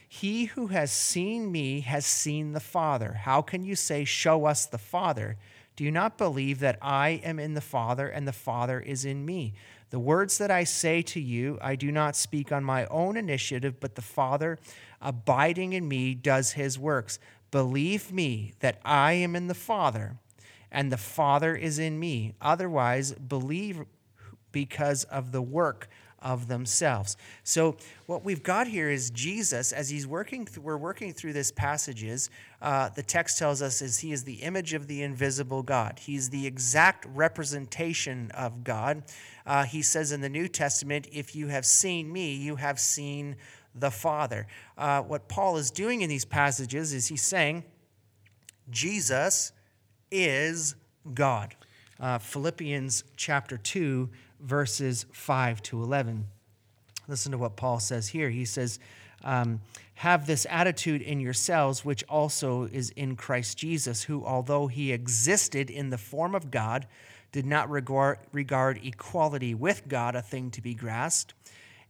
He 0.08 0.46
who 0.46 0.68
has 0.68 0.90
seen 0.90 1.52
me 1.52 1.82
has 1.82 2.06
seen 2.06 2.52
the 2.52 2.60
Father. 2.60 3.12
How 3.12 3.42
can 3.42 3.62
you 3.62 3.76
say, 3.76 4.06
Show 4.06 4.46
us 4.46 4.64
the 4.64 4.78
Father? 4.78 5.36
Do 5.76 5.84
you 5.84 5.90
not 5.92 6.18
believe 6.18 6.60
that 6.60 6.78
I 6.80 7.20
am 7.22 7.38
in 7.38 7.52
the 7.52 7.60
Father 7.60 8.08
and 8.08 8.26
the 8.26 8.32
Father 8.32 8.80
is 8.80 9.04
in 9.04 9.26
me? 9.26 9.52
The 9.90 9.98
words 9.98 10.38
that 10.38 10.50
I 10.50 10.64
say 10.64 11.02
to 11.02 11.20
you, 11.20 11.58
I 11.60 11.76
do 11.76 11.92
not 11.92 12.16
speak 12.16 12.52
on 12.52 12.64
my 12.64 12.86
own 12.86 13.16
initiative, 13.16 13.80
but 13.80 13.94
the 13.94 14.02
Father 14.02 14.58
abiding 15.00 15.72
in 15.72 15.86
me 15.86 16.14
does 16.14 16.52
his 16.52 16.78
works. 16.78 17.18
Believe 17.50 18.12
me 18.12 18.52
that 18.60 18.80
I 18.84 19.12
am 19.14 19.34
in 19.34 19.46
the 19.46 19.54
Father 19.54 20.16
and 20.70 20.92
the 20.92 20.96
Father 20.96 21.54
is 21.56 21.78
in 21.78 21.98
me. 21.98 22.34
Otherwise, 22.40 23.12
believe 23.12 23.84
because 24.52 25.04
of 25.04 25.32
the 25.32 25.42
work 25.42 25.88
of 26.20 26.48
themselves. 26.48 27.16
So 27.44 27.76
what 28.06 28.24
we've 28.24 28.42
got 28.42 28.66
here 28.66 28.90
is 28.90 29.10
Jesus, 29.10 29.72
as 29.72 29.88
he's 29.88 30.06
working, 30.06 30.44
th- 30.46 30.58
we're 30.58 30.76
working 30.76 31.12
through 31.12 31.32
this 31.32 31.52
passages. 31.52 32.28
Uh, 32.60 32.88
the 32.88 33.04
text 33.04 33.38
tells 33.38 33.62
us 33.62 33.80
is 33.82 33.98
he 33.98 34.12
is 34.12 34.24
the 34.24 34.42
image 34.42 34.74
of 34.74 34.88
the 34.88 35.02
invisible 35.02 35.62
God. 35.62 36.00
He's 36.00 36.30
the 36.30 36.46
exact 36.46 37.06
representation 37.14 38.32
of 38.32 38.64
God. 38.64 39.04
Uh, 39.46 39.64
he 39.64 39.80
says 39.80 40.10
in 40.10 40.20
the 40.20 40.28
New 40.28 40.48
Testament, 40.48 41.06
"If 41.12 41.36
you 41.36 41.48
have 41.48 41.64
seen 41.64 42.12
me, 42.12 42.34
you 42.34 42.56
have 42.56 42.80
seen 42.80 43.36
the 43.74 43.90
Father." 43.90 44.46
Uh, 44.76 45.02
what 45.02 45.28
Paul 45.28 45.56
is 45.56 45.70
doing 45.70 46.02
in 46.02 46.08
these 46.08 46.24
passages 46.24 46.92
is 46.92 47.08
he's 47.08 47.22
saying, 47.22 47.64
Jesus 48.70 49.52
is 50.10 50.74
God. 51.14 51.54
Uh, 52.00 52.18
Philippians 52.18 53.04
chapter 53.16 53.56
two 53.56 54.10
verses 54.40 55.06
5 55.12 55.62
to 55.64 55.82
11. 55.82 56.26
Listen 57.08 57.32
to 57.32 57.38
what 57.38 57.56
Paul 57.56 57.80
says 57.80 58.08
here. 58.08 58.30
He 58.30 58.44
says, 58.44 58.78
um, 59.24 59.60
Have 59.94 60.26
this 60.26 60.46
attitude 60.48 61.02
in 61.02 61.20
yourselves, 61.20 61.84
which 61.84 62.04
also 62.08 62.64
is 62.64 62.90
in 62.90 63.16
Christ 63.16 63.58
Jesus, 63.58 64.04
who, 64.04 64.24
although 64.24 64.66
he 64.68 64.92
existed 64.92 65.70
in 65.70 65.90
the 65.90 65.98
form 65.98 66.34
of 66.34 66.50
God, 66.50 66.86
did 67.32 67.46
not 67.46 67.68
regard, 67.68 68.18
regard 68.32 68.80
equality 68.84 69.54
with 69.54 69.88
God 69.88 70.14
a 70.14 70.22
thing 70.22 70.50
to 70.52 70.62
be 70.62 70.74
grasped, 70.74 71.34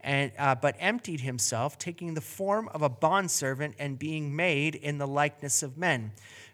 and, 0.00 0.32
uh, 0.38 0.54
but 0.54 0.76
emptied 0.78 1.20
himself, 1.20 1.78
taking 1.78 2.14
the 2.14 2.20
form 2.20 2.68
of 2.68 2.82
a 2.82 2.88
bondservant 2.88 3.74
and 3.78 3.98
being 3.98 4.34
made 4.34 4.74
in 4.74 4.98
the 4.98 5.06
likeness 5.06 5.62
of 5.62 5.76
men 5.76 6.12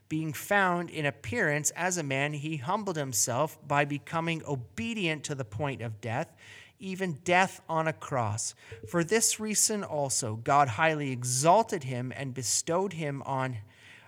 being 0.08 0.32
found 0.32 0.90
in 0.90 1.06
appearance 1.06 1.70
as 1.72 1.98
a 1.98 2.02
man, 2.02 2.32
he 2.34 2.56
humbled 2.56 2.96
himself 2.96 3.58
by 3.66 3.84
becoming 3.84 4.42
obedient 4.46 5.24
to 5.24 5.34
the 5.34 5.44
point 5.44 5.82
of 5.82 6.00
death, 6.00 6.32
even 6.78 7.18
death 7.24 7.60
on 7.68 7.88
a 7.88 7.92
cross. 7.92 8.54
For 8.88 9.02
this 9.02 9.40
reason 9.40 9.82
also, 9.82 10.36
God 10.36 10.68
highly 10.68 11.10
exalted 11.10 11.84
him 11.84 12.12
and 12.14 12.34
bestowed 12.34 12.92
him 12.92 13.22
on 13.24 13.58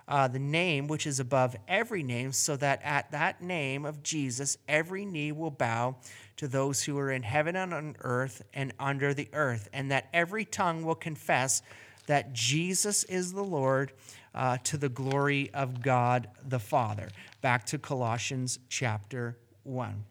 uh, 0.07 0.27
the 0.27 0.39
name 0.39 0.87
which 0.87 1.05
is 1.05 1.19
above 1.19 1.55
every 1.67 2.03
name, 2.03 2.31
so 2.31 2.55
that 2.55 2.81
at 2.83 3.11
that 3.11 3.41
name 3.41 3.85
of 3.85 4.01
Jesus 4.03 4.57
every 4.67 5.05
knee 5.05 5.31
will 5.31 5.51
bow 5.51 5.95
to 6.37 6.47
those 6.47 6.83
who 6.83 6.97
are 6.97 7.11
in 7.11 7.23
heaven 7.23 7.55
and 7.55 7.73
on 7.73 7.95
earth 8.01 8.41
and 8.53 8.73
under 8.79 9.13
the 9.13 9.27
earth, 9.33 9.67
and 9.73 9.91
that 9.91 10.07
every 10.13 10.45
tongue 10.45 10.83
will 10.83 10.95
confess 10.95 11.61
that 12.05 12.33
Jesus 12.33 13.03
is 13.05 13.33
the 13.33 13.43
Lord 13.43 13.91
uh, 14.33 14.57
to 14.63 14.77
the 14.77 14.89
glory 14.89 15.49
of 15.53 15.81
God 15.81 16.29
the 16.47 16.59
Father. 16.59 17.09
Back 17.41 17.65
to 17.67 17.77
Colossians 17.77 18.59
chapter 18.69 19.37
1. 19.63 20.05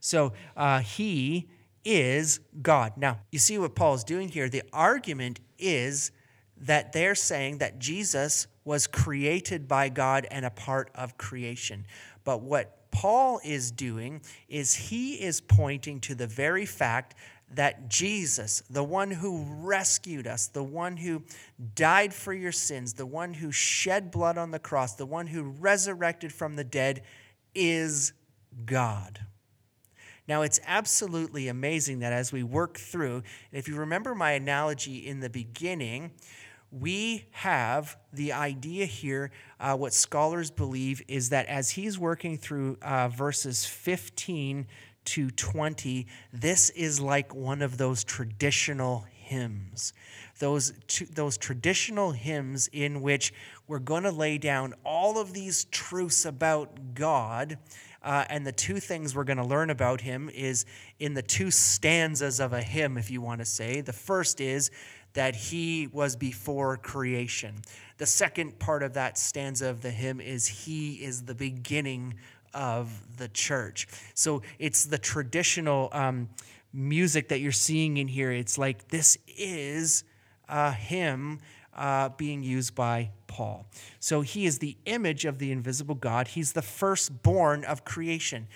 So 0.00 0.32
uh, 0.56 0.80
he 0.80 1.48
is 1.84 2.40
God. 2.60 2.94
Now, 2.96 3.20
you 3.30 3.38
see 3.38 3.56
what 3.56 3.74
Paul 3.74 3.94
is 3.94 4.04
doing 4.04 4.28
here? 4.28 4.48
The 4.48 4.62
argument 4.72 5.40
is 5.58 6.10
that 6.56 6.92
they're 6.92 7.14
saying 7.14 7.58
that 7.58 7.78
Jesus 7.78 8.46
was 8.68 8.86
created 8.86 9.66
by 9.66 9.88
God 9.88 10.26
and 10.30 10.44
a 10.44 10.50
part 10.50 10.90
of 10.94 11.16
creation. 11.16 11.86
But 12.22 12.42
what 12.42 12.90
Paul 12.90 13.40
is 13.42 13.70
doing 13.70 14.20
is 14.46 14.74
he 14.74 15.14
is 15.14 15.40
pointing 15.40 16.00
to 16.00 16.14
the 16.14 16.26
very 16.26 16.66
fact 16.66 17.14
that 17.54 17.88
Jesus, 17.88 18.62
the 18.68 18.84
one 18.84 19.10
who 19.10 19.46
rescued 19.48 20.26
us, 20.26 20.48
the 20.48 20.62
one 20.62 20.98
who 20.98 21.22
died 21.74 22.12
for 22.12 22.34
your 22.34 22.52
sins, 22.52 22.92
the 22.92 23.06
one 23.06 23.32
who 23.32 23.50
shed 23.50 24.10
blood 24.10 24.36
on 24.36 24.50
the 24.50 24.58
cross, 24.58 24.96
the 24.96 25.06
one 25.06 25.28
who 25.28 25.44
resurrected 25.44 26.30
from 26.30 26.56
the 26.56 26.64
dead, 26.64 27.00
is 27.54 28.12
God. 28.66 29.20
Now, 30.28 30.42
it's 30.42 30.60
absolutely 30.66 31.48
amazing 31.48 32.00
that 32.00 32.12
as 32.12 32.32
we 32.32 32.42
work 32.42 32.76
through, 32.76 33.22
if 33.50 33.66
you 33.66 33.76
remember 33.76 34.14
my 34.14 34.32
analogy 34.32 35.06
in 35.06 35.20
the 35.20 35.30
beginning, 35.30 36.10
we 36.70 37.26
have 37.30 37.96
the 38.12 38.32
idea 38.32 38.84
here, 38.84 39.30
uh, 39.58 39.76
what 39.76 39.92
scholars 39.92 40.50
believe 40.50 41.02
is 41.08 41.30
that 41.30 41.46
as 41.46 41.70
he's 41.70 41.98
working 41.98 42.36
through 42.36 42.76
uh, 42.82 43.08
verses 43.08 43.64
15 43.64 44.66
to 45.06 45.30
20, 45.30 46.06
this 46.32 46.70
is 46.70 47.00
like 47.00 47.34
one 47.34 47.62
of 47.62 47.78
those 47.78 48.04
traditional 48.04 49.06
hymns. 49.28 49.92
Those, 50.38 50.72
those 51.12 51.38
traditional 51.38 52.12
hymns 52.12 52.68
in 52.72 53.00
which 53.00 53.32
we're 53.66 53.78
going 53.78 54.04
to 54.04 54.10
lay 54.10 54.38
down 54.38 54.74
all 54.84 55.18
of 55.18 55.32
these 55.32 55.64
truths 55.66 56.24
about 56.24 56.94
God. 56.94 57.58
Uh, 58.02 58.24
and 58.30 58.46
the 58.46 58.52
two 58.52 58.78
things 58.78 59.14
we're 59.14 59.24
going 59.24 59.38
to 59.38 59.44
learn 59.44 59.70
about 59.70 60.00
him 60.00 60.30
is 60.32 60.64
in 60.98 61.14
the 61.14 61.22
two 61.22 61.50
stanzas 61.50 62.40
of 62.40 62.52
a 62.52 62.62
hymn, 62.62 62.96
if 62.96 63.10
you 63.10 63.20
want 63.20 63.40
to 63.40 63.44
say. 63.44 63.80
The 63.80 63.92
first 63.92 64.40
is 64.40 64.70
that 65.14 65.34
he 65.34 65.88
was 65.88 66.16
before 66.16 66.76
creation. 66.76 67.54
The 67.98 68.06
second 68.06 68.58
part 68.58 68.82
of 68.82 68.94
that 68.94 69.18
stanza 69.18 69.68
of 69.68 69.82
the 69.82 69.90
hymn 69.90 70.20
is 70.20 70.46
he 70.46 70.94
is 70.94 71.22
the 71.22 71.34
beginning 71.34 72.14
of 72.54 73.16
the 73.16 73.28
church. 73.28 73.86
So 74.14 74.42
it's 74.58 74.84
the 74.84 74.98
traditional 74.98 75.88
um, 75.92 76.28
music 76.72 77.28
that 77.28 77.40
you're 77.40 77.52
seeing 77.52 77.96
in 77.96 78.08
here. 78.08 78.30
It's 78.30 78.58
like 78.58 78.88
this 78.88 79.18
is 79.26 80.04
a 80.48 80.72
hymn 80.72 81.40
uh, 81.74 82.10
being 82.10 82.42
used 82.42 82.74
by 82.74 83.10
Paul. 83.26 83.66
So 84.00 84.22
he 84.22 84.46
is 84.46 84.58
the 84.58 84.76
image 84.84 85.24
of 85.24 85.38
the 85.38 85.52
invisible 85.52 85.94
God. 85.94 86.28
He's 86.28 86.52
the 86.52 86.62
firstborn 86.62 87.64
of 87.64 87.84
creation. 87.84 88.48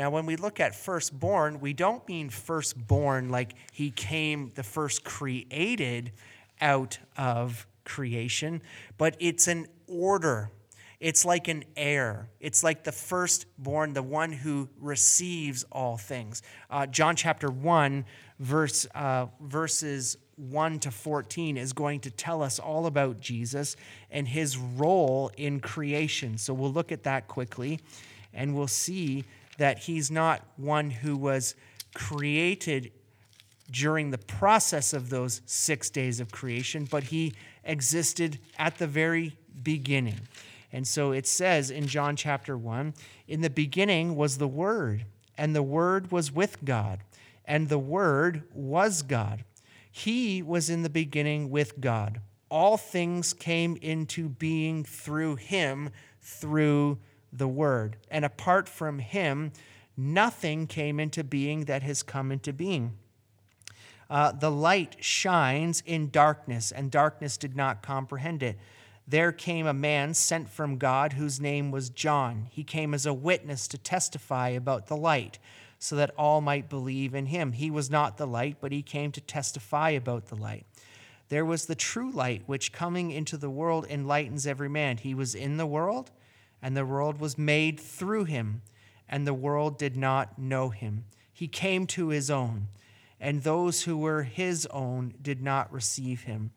Now, 0.00 0.08
when 0.08 0.24
we 0.24 0.36
look 0.36 0.60
at 0.60 0.74
firstborn, 0.74 1.60
we 1.60 1.74
don't 1.74 2.08
mean 2.08 2.30
firstborn 2.30 3.28
like 3.28 3.52
he 3.70 3.90
came 3.90 4.50
the 4.54 4.62
first 4.62 5.04
created 5.04 6.12
out 6.58 6.98
of 7.18 7.66
creation, 7.84 8.62
but 8.96 9.14
it's 9.20 9.46
an 9.46 9.66
order. 9.86 10.52
It's 11.00 11.26
like 11.26 11.48
an 11.48 11.64
heir. 11.76 12.30
It's 12.40 12.64
like 12.64 12.82
the 12.82 12.92
firstborn, 12.92 13.92
the 13.92 14.02
one 14.02 14.32
who 14.32 14.70
receives 14.80 15.64
all 15.70 15.98
things. 15.98 16.40
Uh, 16.70 16.86
John 16.86 17.14
chapter 17.14 17.50
1, 17.50 18.06
verse, 18.38 18.86
uh, 18.94 19.26
verses 19.42 20.16
1 20.36 20.78
to 20.78 20.90
14 20.90 21.58
is 21.58 21.74
going 21.74 22.00
to 22.00 22.10
tell 22.10 22.42
us 22.42 22.58
all 22.58 22.86
about 22.86 23.20
Jesus 23.20 23.76
and 24.10 24.26
his 24.26 24.56
role 24.56 25.30
in 25.36 25.60
creation. 25.60 26.38
So 26.38 26.54
we'll 26.54 26.72
look 26.72 26.90
at 26.90 27.02
that 27.02 27.28
quickly 27.28 27.80
and 28.32 28.56
we'll 28.56 28.66
see 28.66 29.26
that 29.60 29.80
he's 29.80 30.10
not 30.10 30.42
one 30.56 30.88
who 30.88 31.14
was 31.14 31.54
created 31.92 32.90
during 33.70 34.10
the 34.10 34.16
process 34.16 34.94
of 34.94 35.10
those 35.10 35.42
six 35.44 35.90
days 35.90 36.18
of 36.18 36.32
creation, 36.32 36.88
but 36.90 37.04
he 37.04 37.34
existed 37.62 38.38
at 38.58 38.78
the 38.78 38.86
very 38.86 39.36
beginning. 39.62 40.18
And 40.72 40.88
so 40.88 41.12
it 41.12 41.26
says 41.26 41.70
in 41.70 41.86
John 41.86 42.16
chapter 42.16 42.56
1 42.56 42.94
In 43.28 43.42
the 43.42 43.50
beginning 43.50 44.16
was 44.16 44.38
the 44.38 44.48
Word, 44.48 45.04
and 45.36 45.54
the 45.54 45.62
Word 45.62 46.10
was 46.10 46.32
with 46.32 46.64
God, 46.64 47.00
and 47.44 47.68
the 47.68 47.78
Word 47.78 48.44
was 48.54 49.02
God. 49.02 49.44
He 49.92 50.40
was 50.40 50.70
in 50.70 50.84
the 50.84 50.88
beginning 50.88 51.50
with 51.50 51.82
God. 51.82 52.22
All 52.48 52.78
things 52.78 53.34
came 53.34 53.76
into 53.82 54.30
being 54.30 54.84
through 54.84 55.36
him, 55.36 55.90
through 56.22 56.96
the 57.32 57.48
Word. 57.48 57.96
And 58.10 58.24
apart 58.24 58.68
from 58.68 58.98
him, 58.98 59.52
nothing 59.96 60.66
came 60.66 60.98
into 60.98 61.24
being 61.24 61.64
that 61.66 61.82
has 61.82 62.02
come 62.02 62.32
into 62.32 62.52
being. 62.52 62.92
Uh, 64.08 64.32
the 64.32 64.50
light 64.50 64.96
shines 64.98 65.82
in 65.86 66.10
darkness, 66.10 66.72
and 66.72 66.90
darkness 66.90 67.36
did 67.36 67.54
not 67.54 67.82
comprehend 67.82 68.42
it. 68.42 68.58
There 69.06 69.32
came 69.32 69.66
a 69.66 69.72
man 69.72 70.14
sent 70.14 70.48
from 70.48 70.78
God 70.78 71.14
whose 71.14 71.40
name 71.40 71.70
was 71.70 71.90
John. 71.90 72.46
He 72.50 72.64
came 72.64 72.94
as 72.94 73.06
a 73.06 73.14
witness 73.14 73.68
to 73.68 73.78
testify 73.78 74.48
about 74.48 74.88
the 74.88 74.96
light, 74.96 75.38
so 75.78 75.96
that 75.96 76.14
all 76.18 76.40
might 76.40 76.68
believe 76.68 77.14
in 77.14 77.26
him. 77.26 77.52
He 77.52 77.70
was 77.70 77.88
not 77.88 78.16
the 78.16 78.26
light, 78.26 78.56
but 78.60 78.72
he 78.72 78.82
came 78.82 79.12
to 79.12 79.20
testify 79.20 79.90
about 79.90 80.26
the 80.26 80.36
light. 80.36 80.66
There 81.28 81.44
was 81.44 81.66
the 81.66 81.76
true 81.76 82.10
light, 82.10 82.42
which 82.46 82.72
coming 82.72 83.12
into 83.12 83.36
the 83.36 83.50
world 83.50 83.86
enlightens 83.88 84.46
every 84.46 84.68
man. 84.68 84.98
He 84.98 85.14
was 85.14 85.34
in 85.34 85.56
the 85.56 85.66
world 85.66 86.10
and 86.62 86.76
the 86.76 86.86
world 86.86 87.20
was 87.20 87.38
made 87.38 87.80
through 87.80 88.24
him, 88.24 88.62
and 89.08 89.26
the 89.26 89.34
world 89.34 89.78
did 89.78 89.96
not 89.96 90.38
know 90.38 90.70
him. 90.70 91.04
He 91.32 91.48
came 91.48 91.86
to 91.88 92.08
his 92.08 92.30
own, 92.30 92.68
and 93.18 93.42
those 93.42 93.82
who 93.82 93.96
were 93.96 94.22
his 94.22 94.66
own 94.66 95.14
did 95.20 95.42
not 95.42 95.72
receive 95.72 96.22
him. 96.22 96.50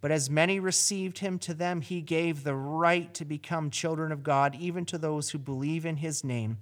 But 0.00 0.10
as 0.10 0.30
many 0.30 0.60
received 0.60 1.18
him, 1.18 1.38
to 1.40 1.54
them 1.54 1.80
he 1.80 2.00
gave 2.00 2.44
the 2.44 2.54
right 2.54 3.12
to 3.14 3.24
become 3.24 3.70
children 3.70 4.12
of 4.12 4.22
God, 4.22 4.54
even 4.54 4.84
to 4.86 4.98
those 4.98 5.30
who 5.30 5.38
believe 5.38 5.86
in 5.86 5.96
his 5.96 6.22
name, 6.22 6.58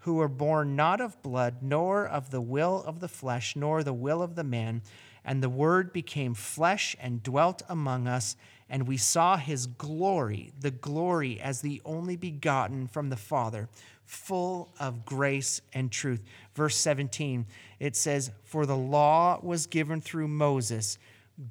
who 0.00 0.14
were 0.14 0.28
born 0.28 0.76
not 0.76 1.00
of 1.00 1.20
blood, 1.20 1.56
nor 1.62 2.06
of 2.06 2.30
the 2.30 2.40
will 2.40 2.82
of 2.84 3.00
the 3.00 3.08
flesh, 3.08 3.56
nor 3.56 3.82
the 3.82 3.92
will 3.92 4.22
of 4.22 4.36
the 4.36 4.44
man. 4.44 4.82
And 5.26 5.42
the 5.42 5.50
Word 5.50 5.92
became 5.92 6.32
flesh 6.32 6.96
and 6.98 7.22
dwelt 7.22 7.60
among 7.68 8.08
us 8.08 8.36
and 8.68 8.86
we 8.86 8.96
saw 8.96 9.36
his 9.36 9.66
glory, 9.66 10.52
the 10.58 10.70
glory 10.70 11.40
as 11.40 11.60
the 11.60 11.80
only 11.84 12.16
begotten 12.16 12.88
from 12.88 13.10
the 13.10 13.16
Father, 13.16 13.68
full 14.04 14.72
of 14.80 15.04
grace 15.04 15.60
and 15.72 15.90
truth. 15.90 16.22
Verse 16.54 16.76
17, 16.76 17.46
it 17.78 17.94
says, 17.94 18.32
For 18.44 18.66
the 18.66 18.76
law 18.76 19.38
was 19.42 19.66
given 19.66 20.00
through 20.00 20.28
Moses, 20.28 20.98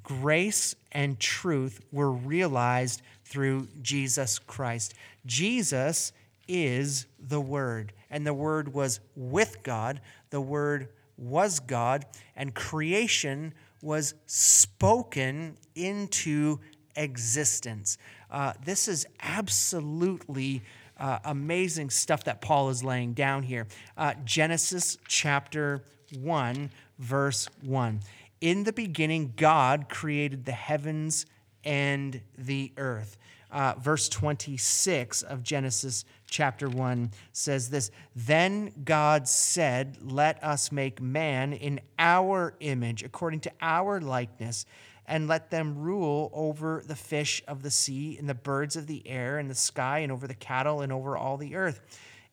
grace 0.02 0.74
and 0.92 1.18
truth 1.18 1.80
were 1.90 2.12
realized 2.12 3.02
through 3.24 3.68
Jesus 3.80 4.38
Christ. 4.38 4.94
Jesus 5.24 6.12
is 6.48 7.06
the 7.18 7.40
Word, 7.40 7.92
and 8.10 8.26
the 8.26 8.34
Word 8.34 8.74
was 8.74 9.00
with 9.14 9.62
God, 9.62 10.00
the 10.30 10.40
Word 10.40 10.88
was 11.16 11.60
God, 11.60 12.04
and 12.36 12.54
creation 12.54 13.54
was 13.82 14.14
spoken 14.26 15.56
into 15.74 16.60
existence. 16.96 17.98
Uh, 18.30 18.52
this 18.64 18.88
is 18.88 19.06
absolutely 19.20 20.62
uh, 20.98 21.18
amazing 21.24 21.90
stuff 21.90 22.24
that 22.24 22.40
Paul 22.40 22.70
is 22.70 22.82
laying 22.82 23.12
down 23.12 23.42
here. 23.42 23.66
Uh, 23.96 24.14
Genesis 24.24 24.96
chapter 25.06 25.82
1, 26.18 26.70
verse 26.98 27.48
1. 27.62 28.00
In 28.40 28.64
the 28.64 28.72
beginning, 28.72 29.34
God 29.36 29.88
created 29.88 30.44
the 30.44 30.52
heavens 30.52 31.26
and 31.64 32.20
the 32.38 32.72
earth. 32.76 33.18
Uh, 33.50 33.74
verse 33.78 34.08
26 34.08 35.22
of 35.22 35.42
Genesis 35.42 36.04
chapter 36.28 36.68
1 36.68 37.10
says 37.32 37.70
this 37.70 37.90
Then 38.14 38.72
God 38.84 39.28
said, 39.28 39.98
Let 40.02 40.42
us 40.42 40.72
make 40.72 41.00
man 41.00 41.52
in 41.52 41.80
our 41.98 42.54
image, 42.60 43.02
according 43.02 43.40
to 43.40 43.52
our 43.60 44.00
likeness 44.00 44.66
and 45.06 45.28
let 45.28 45.50
them 45.50 45.78
rule 45.78 46.30
over 46.32 46.82
the 46.86 46.96
fish 46.96 47.42
of 47.46 47.62
the 47.62 47.70
sea 47.70 48.16
and 48.18 48.28
the 48.28 48.34
birds 48.34 48.76
of 48.76 48.86
the 48.86 49.06
air 49.06 49.38
and 49.38 49.48
the 49.48 49.54
sky 49.54 50.00
and 50.00 50.10
over 50.10 50.26
the 50.26 50.34
cattle 50.34 50.80
and 50.80 50.92
over 50.92 51.16
all 51.16 51.36
the 51.36 51.54
earth. 51.54 51.80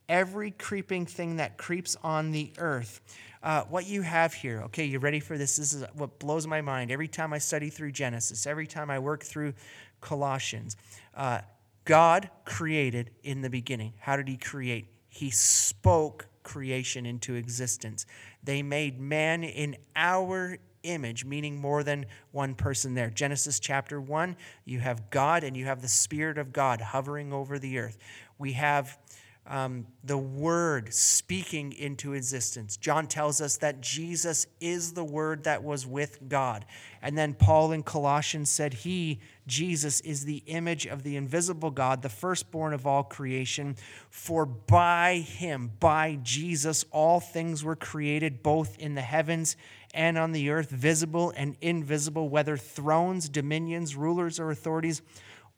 Every 0.09 0.51
creeping 0.51 1.05
thing 1.05 1.37
that 1.37 1.57
creeps 1.57 1.95
on 2.03 2.31
the 2.31 2.51
earth. 2.57 3.01
Uh, 3.41 3.63
what 3.63 3.85
you 3.85 4.01
have 4.01 4.33
here, 4.33 4.61
okay, 4.63 4.85
you 4.85 4.99
ready 4.99 5.19
for 5.19 5.37
this? 5.37 5.57
This 5.57 5.73
is 5.73 5.83
what 5.95 6.19
blows 6.19 6.47
my 6.47 6.61
mind. 6.61 6.91
Every 6.91 7.07
time 7.07 7.33
I 7.33 7.39
study 7.39 7.69
through 7.69 7.91
Genesis, 7.91 8.47
every 8.47 8.67
time 8.67 8.89
I 8.89 8.99
work 8.99 9.23
through 9.23 9.53
Colossians, 9.99 10.77
uh, 11.15 11.41
God 11.85 12.29
created 12.45 13.11
in 13.23 13.41
the 13.41 13.49
beginning. 13.49 13.93
How 13.99 14.15
did 14.15 14.29
He 14.29 14.37
create? 14.37 14.87
He 15.09 15.29
spoke 15.29 16.27
creation 16.43 17.05
into 17.05 17.35
existence. 17.35 18.05
They 18.43 18.61
made 18.61 18.99
man 18.99 19.43
in 19.43 19.77
our 19.95 20.57
image, 20.83 21.25
meaning 21.25 21.59
more 21.59 21.83
than 21.83 22.05
one 22.31 22.55
person 22.55 22.93
there. 22.93 23.09
Genesis 23.09 23.59
chapter 23.59 23.99
1, 23.99 24.35
you 24.65 24.79
have 24.79 25.09
God 25.09 25.43
and 25.43 25.55
you 25.55 25.65
have 25.65 25.81
the 25.81 25.87
Spirit 25.87 26.37
of 26.37 26.53
God 26.53 26.81
hovering 26.81 27.33
over 27.33 27.57
the 27.57 27.77
earth. 27.77 27.97
We 28.37 28.53
have 28.53 28.97
um, 29.45 29.87
the 30.03 30.17
Word 30.17 30.93
speaking 30.93 31.73
into 31.73 32.13
existence. 32.13 32.77
John 32.77 33.07
tells 33.07 33.41
us 33.41 33.57
that 33.57 33.81
Jesus 33.81 34.47
is 34.61 34.93
the 34.93 35.03
Word 35.03 35.43
that 35.43 35.63
was 35.63 35.85
with 35.85 36.29
God. 36.29 36.65
And 37.01 37.17
then 37.17 37.33
Paul 37.33 37.73
in 37.73 37.83
Colossians 37.83 38.49
said, 38.49 38.73
He, 38.73 39.19
Jesus, 39.45 39.99
is 40.01 40.23
the 40.23 40.43
image 40.45 40.85
of 40.85 41.03
the 41.03 41.17
invisible 41.17 41.71
God, 41.71 42.01
the 42.01 42.09
firstborn 42.09 42.73
of 42.73 42.87
all 42.87 43.03
creation. 43.03 43.75
For 44.09 44.45
by 44.45 45.17
Him, 45.17 45.73
by 45.77 46.19
Jesus, 46.23 46.85
all 46.91 47.19
things 47.19 47.65
were 47.65 47.75
created, 47.75 48.43
both 48.43 48.77
in 48.77 48.95
the 48.95 49.01
heavens 49.01 49.57
and 49.93 50.17
on 50.17 50.31
the 50.31 50.49
earth, 50.51 50.69
visible 50.69 51.33
and 51.35 51.57
invisible, 51.59 52.29
whether 52.29 52.55
thrones, 52.55 53.27
dominions, 53.27 53.95
rulers, 53.95 54.39
or 54.39 54.51
authorities. 54.51 55.01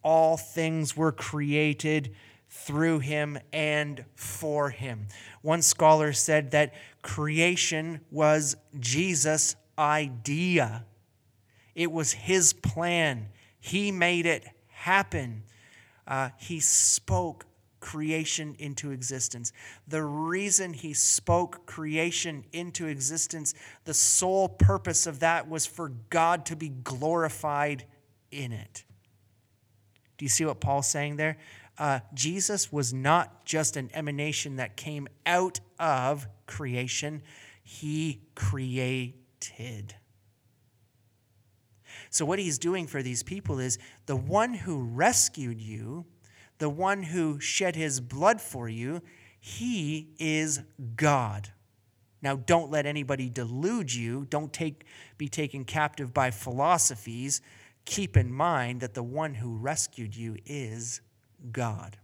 All 0.03 0.37
things 0.37 0.97
were 0.97 1.11
created 1.11 2.15
through 2.55 2.99
him 2.99 3.37
and 3.51 4.05
for 4.15 4.69
him. 4.69 5.07
One 5.41 5.61
scholar 5.61 6.13
said 6.13 6.51
that 6.51 6.73
creation 7.01 7.99
was 8.09 8.55
Jesus' 8.79 9.55
idea, 9.77 10.85
it 11.75 11.91
was 11.91 12.13
his 12.13 12.53
plan. 12.53 13.27
He 13.59 13.91
made 13.91 14.25
it 14.25 14.45
happen. 14.69 15.43
Uh, 16.07 16.29
he 16.37 16.59
spoke 16.59 17.45
creation 17.81 18.55
into 18.59 18.91
existence. 18.91 19.51
The 19.87 20.03
reason 20.03 20.73
he 20.73 20.93
spoke 20.93 21.65
creation 21.65 22.45
into 22.53 22.85
existence, 22.87 23.53
the 23.83 23.93
sole 23.93 24.47
purpose 24.47 25.07
of 25.07 25.19
that 25.19 25.49
was 25.49 25.65
for 25.65 25.89
God 26.09 26.45
to 26.45 26.55
be 26.55 26.69
glorified 26.69 27.85
in 28.31 28.51
it. 28.51 28.85
Do 30.17 30.25
you 30.25 30.29
see 30.29 30.45
what 30.45 30.61
Paul's 30.61 30.87
saying 30.87 31.17
there? 31.17 31.37
Uh, 31.77 31.99
Jesus 32.13 32.71
was 32.71 32.93
not 32.93 33.45
just 33.45 33.75
an 33.75 33.89
emanation 33.93 34.55
that 34.57 34.77
came 34.77 35.07
out 35.25 35.59
of 35.79 36.27
creation, 36.47 37.21
he 37.63 38.21
created. 38.35 39.95
So, 42.09 42.25
what 42.25 42.39
he's 42.39 42.57
doing 42.57 42.87
for 42.87 43.03
these 43.03 43.23
people 43.23 43.59
is 43.59 43.77
the 44.05 44.15
one 44.15 44.53
who 44.53 44.83
rescued 44.83 45.59
you, 45.59 46.05
the 46.59 46.69
one 46.69 47.03
who 47.03 47.39
shed 47.39 47.75
his 47.75 47.99
blood 47.99 48.39
for 48.39 48.69
you, 48.69 49.01
he 49.39 50.09
is 50.17 50.61
God. 50.95 51.51
Now, 52.21 52.37
don't 52.37 52.71
let 52.71 52.85
anybody 52.85 53.29
delude 53.29 53.93
you. 53.93 54.25
Don't 54.29 54.51
take, 54.51 54.85
be 55.17 55.27
taken 55.27 55.65
captive 55.65 56.13
by 56.13 56.31
philosophies. 56.31 57.41
Keep 57.85 58.17
in 58.17 58.31
mind 58.31 58.79
that 58.81 58.93
the 58.93 59.03
one 59.03 59.35
who 59.35 59.57
rescued 59.57 60.15
you 60.15 60.37
is 60.45 61.01
God. 61.51 61.97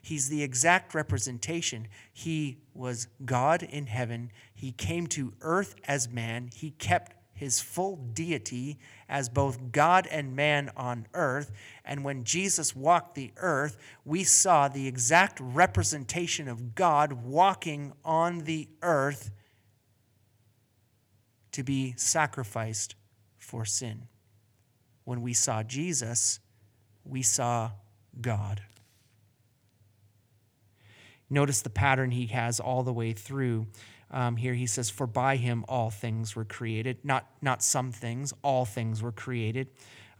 He's 0.00 0.28
the 0.28 0.42
exact 0.42 0.94
representation. 0.94 1.88
He 2.12 2.58
was 2.74 3.08
God 3.24 3.62
in 3.62 3.86
heaven. 3.86 4.30
He 4.54 4.70
came 4.70 5.06
to 5.08 5.32
earth 5.40 5.74
as 5.88 6.08
man. 6.08 6.50
He 6.54 6.72
kept 6.72 7.14
his 7.32 7.60
full 7.60 7.96
deity 7.96 8.78
as 9.08 9.28
both 9.28 9.72
God 9.72 10.06
and 10.10 10.36
man 10.36 10.70
on 10.76 11.06
earth. 11.14 11.50
And 11.84 12.04
when 12.04 12.24
Jesus 12.24 12.76
walked 12.76 13.14
the 13.14 13.32
earth, 13.38 13.76
we 14.04 14.24
saw 14.24 14.68
the 14.68 14.86
exact 14.86 15.40
representation 15.40 16.48
of 16.48 16.74
God 16.74 17.12
walking 17.24 17.92
on 18.04 18.40
the 18.40 18.68
earth 18.82 19.30
to 21.52 21.62
be 21.62 21.94
sacrificed 21.96 22.94
for 23.38 23.64
sin. 23.64 24.08
When 25.04 25.22
we 25.22 25.32
saw 25.32 25.62
Jesus, 25.62 26.40
we 27.04 27.22
saw 27.22 27.72
God. 28.20 28.62
Notice 31.30 31.62
the 31.62 31.70
pattern 31.70 32.10
he 32.10 32.26
has 32.26 32.60
all 32.60 32.82
the 32.82 32.92
way 32.92 33.12
through. 33.12 33.66
Um, 34.10 34.36
here 34.36 34.54
he 34.54 34.66
says, 34.66 34.90
For 34.90 35.06
by 35.06 35.36
him 35.36 35.64
all 35.68 35.90
things 35.90 36.36
were 36.36 36.44
created. 36.44 36.98
Not, 37.02 37.26
not 37.42 37.62
some 37.62 37.90
things, 37.92 38.32
all 38.42 38.64
things 38.64 39.02
were 39.02 39.12
created. 39.12 39.68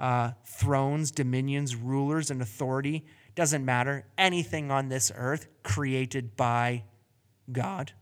Uh, 0.00 0.32
thrones, 0.44 1.10
dominions, 1.10 1.76
rulers, 1.76 2.30
and 2.30 2.42
authority. 2.42 3.04
Doesn't 3.34 3.64
matter. 3.64 4.06
Anything 4.18 4.70
on 4.70 4.88
this 4.88 5.12
earth 5.14 5.46
created 5.62 6.36
by 6.36 6.84
God. 7.50 7.92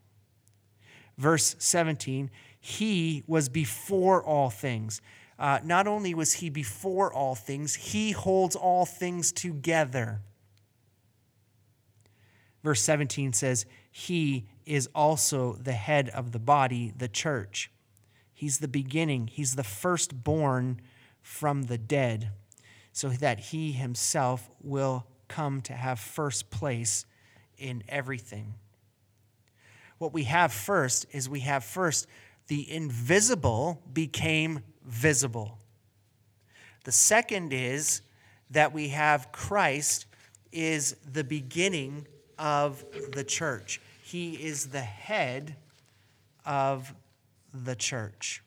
Verse 1.19 1.57
17, 1.59 2.31
he 2.59 3.23
was 3.27 3.49
before 3.49 4.23
all 4.25 4.51
things. 4.51 5.01
Uh, 5.39 5.59
not 5.65 5.87
only 5.87 6.15
was 6.15 6.35
he 6.35 6.49
before 6.49 7.13
all 7.13 7.35
things, 7.35 7.75
he 7.75 8.13
holds 8.13 8.57
all 8.57 8.87
things 8.87 9.33
together. 9.33 10.21
Verse 12.63 12.81
17 12.83 13.33
says, 13.33 13.67
He 13.91 14.47
is 14.65 14.89
also 14.95 15.55
the 15.55 15.73
head 15.73 16.09
of 16.11 16.33
the 16.33 16.39
body, 16.39 16.93
the 16.97 17.09
church. 17.09 17.71
He's 18.33 18.59
the 18.59 18.69
beginning, 18.69 19.27
He's 19.27 19.55
the 19.55 19.65
firstborn 19.65 20.81
from 21.21 21.65
the 21.65 21.79
dead, 21.79 22.31
so 22.93 23.09
that 23.09 23.39
He 23.39 23.73
Himself 23.73 24.51
will 24.61 25.07
come 25.29 25.61
to 25.63 25.73
have 25.73 25.99
first 25.99 26.51
place 26.51 27.07
in 27.57 27.83
everything. 27.89 28.55
What 29.99 30.13
we 30.13 30.25
have 30.25 30.53
first 30.53 31.07
is 31.13 31.29
we 31.29 31.41
have 31.41 31.65
first 31.65 32.07
the 32.49 32.71
invisible 32.71 33.81
became 33.93 34.61
visible. 34.85 35.59
The 36.85 36.93
second 36.93 37.53
is 37.53 38.03
that 38.51 38.73
we 38.73 38.89
have 38.89 39.31
Christ 39.31 40.07
is 40.51 40.97
the 41.11 41.25
beginning 41.25 42.07
of 42.43 42.85
the 43.13 43.23
church. 43.23 43.81
He 44.03 44.35
is 44.35 44.67
the 44.67 44.81
head 44.81 45.55
of 46.45 46.93
the 47.55 47.77
church. 47.77 48.43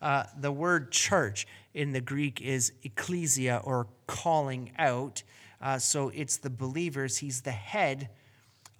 Uh, 0.00 0.24
the 0.40 0.50
word 0.50 0.90
church 0.90 1.46
in 1.74 1.92
the 1.92 2.00
Greek 2.00 2.40
is 2.40 2.72
ecclesia 2.82 3.60
or 3.64 3.86
calling 4.06 4.72
out. 4.78 5.22
Uh, 5.60 5.78
so 5.78 6.08
it's 6.08 6.38
the 6.38 6.50
believers. 6.50 7.18
He's 7.18 7.42
the 7.42 7.50
head 7.52 8.08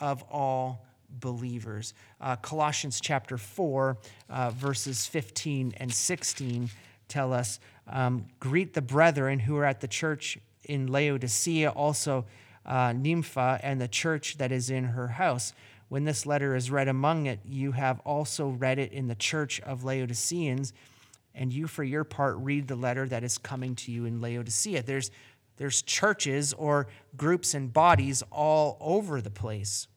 of 0.01 0.23
all 0.31 0.87
believers. 1.21 1.93
Uh, 2.21 2.37
Colossians 2.37 3.01
chapter 3.03 3.37
4, 3.37 3.99
uh, 4.31 4.51
verses 4.51 5.07
15 5.07 5.75
and 5.77 5.93
16 5.93 6.71
tell 7.09 7.35
us 7.35 7.61
um, 7.87 8.25
Greet 8.41 8.73
the 8.73 8.83
brethren 8.83 9.39
who 9.39 9.57
are 9.59 9.65
at 9.67 9.83
the 9.83 9.89
church 9.89 10.39
in 10.65 10.87
Laodicea, 10.87 11.69
also 11.69 12.25
uh, 12.67 12.93
Nympha 12.93 13.61
and 13.63 13.81
the 13.81 13.89
church 13.89 14.39
that 14.39 14.53
is 14.53 14.71
in 14.71 14.85
her 14.85 15.09
house. 15.09 15.53
When 15.89 16.05
this 16.05 16.27
letter 16.27 16.57
is 16.57 16.71
read 16.71 16.89
among 16.89 17.27
it, 17.27 17.41
you 17.45 17.73
have 17.73 18.01
also 18.01 18.49
read 18.49 18.79
it 18.79 18.93
in 18.93 19.07
the 19.07 19.15
church 19.15 19.61
of 19.61 19.85
Laodiceans, 19.85 20.73
and 21.35 21.53
you, 21.53 21.67
for 21.67 21.85
your 21.85 22.05
part, 22.05 22.37
read 22.39 22.69
the 22.69 22.77
letter 22.77 23.07
that 23.09 23.25
is 23.25 23.39
coming 23.39 23.75
to 23.77 23.93
you 23.93 24.05
in 24.05 24.21
Laodicea. 24.21 24.83
There's, 24.83 25.11
there's 25.57 25.83
churches 25.83 26.53
or 26.53 26.87
groups 27.17 27.55
and 27.55 27.73
bodies 27.73 28.23
all 28.31 28.77
over 28.81 29.21
the 29.21 29.31
place. 29.31 29.89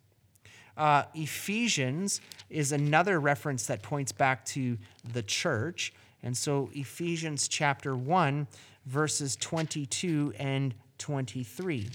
Uh, 0.75 1.03
Ephesians 1.15 2.21
is 2.49 2.71
another 2.71 3.19
reference 3.19 3.65
that 3.67 3.81
points 3.81 4.11
back 4.11 4.45
to 4.45 4.77
the 5.13 5.23
church. 5.23 5.93
And 6.21 6.35
so, 6.35 6.69
Ephesians 6.73 7.47
chapter 7.47 7.95
1, 7.95 8.47
verses 8.85 9.35
22 9.35 10.33
and 10.37 10.75
23. 10.97 11.89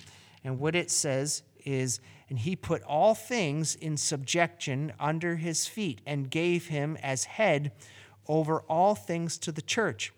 And 0.45 0.59
what 0.59 0.75
it 0.75 0.91
says 0.91 1.43
is, 1.65 2.01
and 2.29 2.39
he 2.39 2.57
put 2.57 2.83
all 2.83 3.15
things 3.15 3.75
in 3.75 3.97
subjection 3.97 4.93
under 4.99 5.37
his 5.37 5.67
feet 5.67 6.01
and 6.07 6.31
gave 6.31 6.69
him 6.69 6.97
as 7.03 7.25
head 7.25 7.73
over 8.27 8.61
all 8.63 8.95
things 8.95 9.39
to 9.39 9.53
the 9.53 9.63
church, 9.63 10.13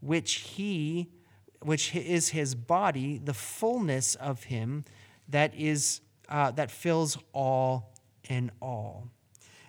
which 0.00 0.34
he 0.34 1.08
which 1.64 1.96
is 1.96 2.28
his 2.28 2.54
body, 2.54 3.16
the 3.16 3.32
fullness 3.32 4.14
of 4.16 4.44
him 4.44 4.84
that 5.28 5.54
is 5.54 6.02
uh, 6.28 6.50
that 6.52 6.70
fills 6.70 7.18
all 7.32 7.94
in 8.28 8.50
all. 8.60 9.08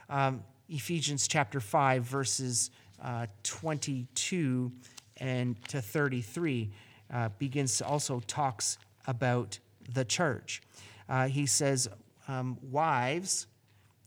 Um, 0.09 0.43
Ephesians 0.69 1.27
chapter 1.27 1.59
5, 1.59 2.03
verses 2.03 2.71
uh, 3.01 3.27
22 3.43 4.71
and 5.17 5.63
to 5.67 5.81
33 5.81 6.71
uh, 7.13 7.29
begins 7.37 7.81
also 7.81 8.21
talks 8.27 8.77
about 9.07 9.59
the 9.93 10.05
church. 10.05 10.61
Uh, 11.07 11.27
he 11.27 11.45
says, 11.45 11.87
um, 12.27 12.57
Wives, 12.61 13.47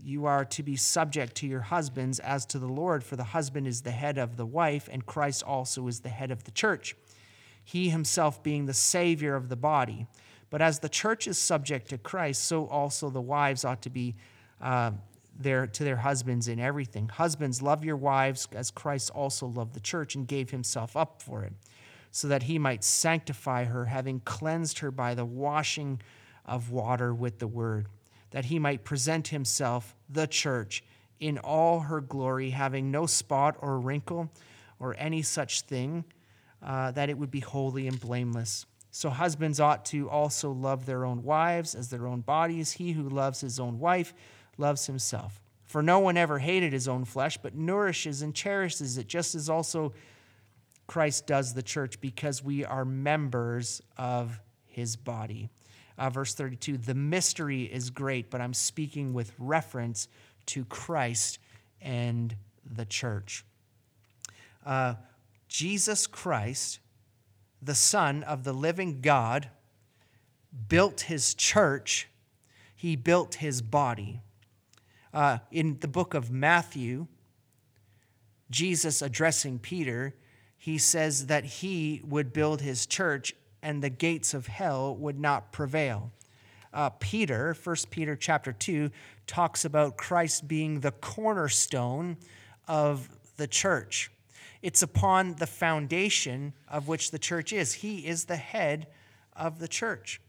you 0.01 0.27
are 0.27 0.45
to 0.45 0.62
be 0.62 0.77
subject 0.77 1.37
to 1.37 1.47
your 1.47 1.61
husbands 1.61 2.21
as 2.21 2.47
to 2.47 2.59
the 2.59 2.69
Lord, 2.69 3.03
for 3.03 3.17
the 3.17 3.25
husband 3.25 3.67
is 3.67 3.83
the 3.83 3.91
head 3.91 4.19
of 4.19 4.37
the 4.37 4.47
wife, 4.47 4.88
and 4.91 5.05
Christ 5.05 5.43
also 5.43 5.87
is 5.88 6.01
the 6.01 6.09
head 6.09 6.31
of 6.31 6.45
the 6.45 6.51
church, 6.51 6.97
he 7.64 7.88
himself 7.91 8.43
being 8.43 8.67
the 8.67 8.75
Savior 8.75 9.35
of 9.35 9.49
the 9.49 9.57
body. 9.57 10.07
But 10.51 10.62
as 10.62 10.79
the 10.79 10.88
church 10.88 11.27
is 11.27 11.37
subject 11.37 11.91
to 11.91 11.99
Christ, 11.99 12.45
so 12.45 12.67
also 12.69 13.11
the 13.11 13.21
wives 13.21 13.64
ought 13.64 13.83
to 13.83 13.91
be 13.91 14.14
uh, 14.61 14.93
their, 15.38 15.67
to 15.67 15.85
their 15.85 15.97
husbands 15.97 16.49
in 16.49 16.59
everything. 16.59 17.09
Husbands, 17.09 17.61
love 17.61 17.85
your 17.85 17.97
wives 17.97 18.49
as 18.53 18.71
Christ 18.71 19.11
also 19.11 19.47
loved 19.47 19.75
the 19.75 19.81
church 19.81 20.14
and 20.14 20.27
gave 20.27 20.51
himself 20.51 20.97
up 20.97 21.21
for 21.21 21.45
it 21.45 21.53
so 22.11 22.29
that 22.29 22.44
he 22.44 22.59
might 22.59 22.85
sanctify 22.85 23.64
her, 23.64 23.87
having 23.87 24.21
cleansed 24.21 24.79
her 24.81 24.90
by 24.90 25.14
the 25.14 25.25
washing 25.25 26.01
of 26.44 26.71
water 26.71 27.14
with 27.14 27.38
the 27.38 27.47
word, 27.47 27.87
that 28.31 28.47
he 28.47 28.59
might 28.59 28.85
present 28.85 29.29
himself, 29.29 29.94
the 30.09 30.27
church, 30.27 30.83
in 31.21 31.38
all 31.38 31.81
her 31.81 32.01
glory, 32.01 32.51
having 32.51 32.90
no 32.90 33.07
spot 33.07 33.57
or 33.61 33.79
wrinkle 33.79 34.31
or 34.79 34.94
any 34.99 35.23
such 35.23 35.62
thing, 35.62 36.05
uh, 36.62 36.90
that 36.92 37.11
it 37.11 37.18
would 37.18 37.31
be 37.31 37.40
holy 37.40 37.87
and 37.87 38.01
blameless. 38.01 38.66
So 38.90 39.11
husbands 39.11 39.61
ought 39.61 39.85
to 39.87 40.09
also 40.09 40.51
love 40.51 40.87
their 40.87 41.05
own 41.05 41.23
wives 41.23 41.75
as 41.75 41.90
their 41.90 42.07
own 42.07 42.21
bodies. 42.21 42.73
He 42.73 42.92
who 42.92 43.09
loves 43.09 43.40
his 43.40 43.61
own 43.61 43.79
wife 43.79 44.14
loves 44.57 44.87
himself. 44.87 45.40
For 45.66 45.83
no 45.83 45.99
one 45.99 46.16
ever 46.16 46.38
hated 46.38 46.73
his 46.73 46.88
own 46.88 47.05
flesh, 47.05 47.37
but 47.37 47.55
nourishes 47.55 48.23
and 48.23 48.35
cherishes 48.35 48.97
it, 48.97 49.07
just 49.07 49.35
as 49.35 49.51
also 49.51 49.92
Christ 50.88 51.27
does 51.27 51.53
the 51.53 51.62
church 51.62 52.01
because 52.01 52.42
we 52.42 52.64
are 52.64 52.85
members 52.85 53.81
of 53.96 54.40
his 54.66 54.96
body. 54.96 55.51
Uh, 55.98 56.11
verse 56.11 56.35
32 56.35 56.79
The 56.79 56.94
mystery 56.94 57.64
is 57.64 57.90
great, 57.90 58.31
but 58.31 58.40
I'm 58.40 58.55
speaking 58.55 59.12
with 59.12 59.33
reference 59.38 60.09
to 60.46 60.64
Christ 60.64 61.38
and 61.81 62.35
the 62.64 62.87
church. 62.87 63.44
Uh, 64.64 64.94
Jesus 65.46 66.07
Christ, 66.07 66.81
the 67.61 67.74
Son 67.74 68.22
of 68.22 68.44
the 68.44 68.53
living 68.55 69.01
God, 69.03 69.51
built 70.68 71.03
his 71.03 71.35
church, 71.35 72.09
he 72.74 72.96
built 72.96 73.37
his 73.37 73.61
body. 73.61 74.22
Uh, 75.12 75.38
in 75.51 75.79
the 75.81 75.88
book 75.88 76.14
of 76.14 76.31
Matthew, 76.31 77.07
Jesus 78.51 79.03
addressing 79.03 79.59
Peter, 79.59 80.14
he 80.59 80.77
says 80.77 81.27
that 81.27 81.44
he 81.44 82.03
would 82.05 82.33
build 82.33 82.61
his 82.61 82.85
church 82.85 83.35
and 83.62 83.83
the 83.83 83.88
gates 83.88 84.35
of 84.35 84.49
hell 84.49 84.94
would 84.94 85.18
not 85.18 85.53
prevail. 85.53 86.12
Uh, 86.75 86.90
Peter, 86.90 87.57
1 87.62 87.77
Peter 87.90 88.14
chapter 88.14 88.53
2, 88.53 88.90
talks 89.27 89.64
about 89.64 89.97
Christ 89.97 90.47
being 90.47 90.81
the 90.81 90.90
cornerstone 90.90 92.18
of 92.66 93.09
the 93.37 93.47
church. 93.47 94.11
It's 94.61 94.83
upon 94.83 95.37
the 95.37 95.47
foundation 95.47 96.53
of 96.68 96.88
which 96.88 97.12
the 97.12 97.18
church 97.18 97.53
is. 97.53 97.75
He 97.75 98.07
is 98.07 98.25
the 98.25 98.37
head 98.37 98.88
of 99.35 99.61
the 99.61 99.68
church 99.68 100.21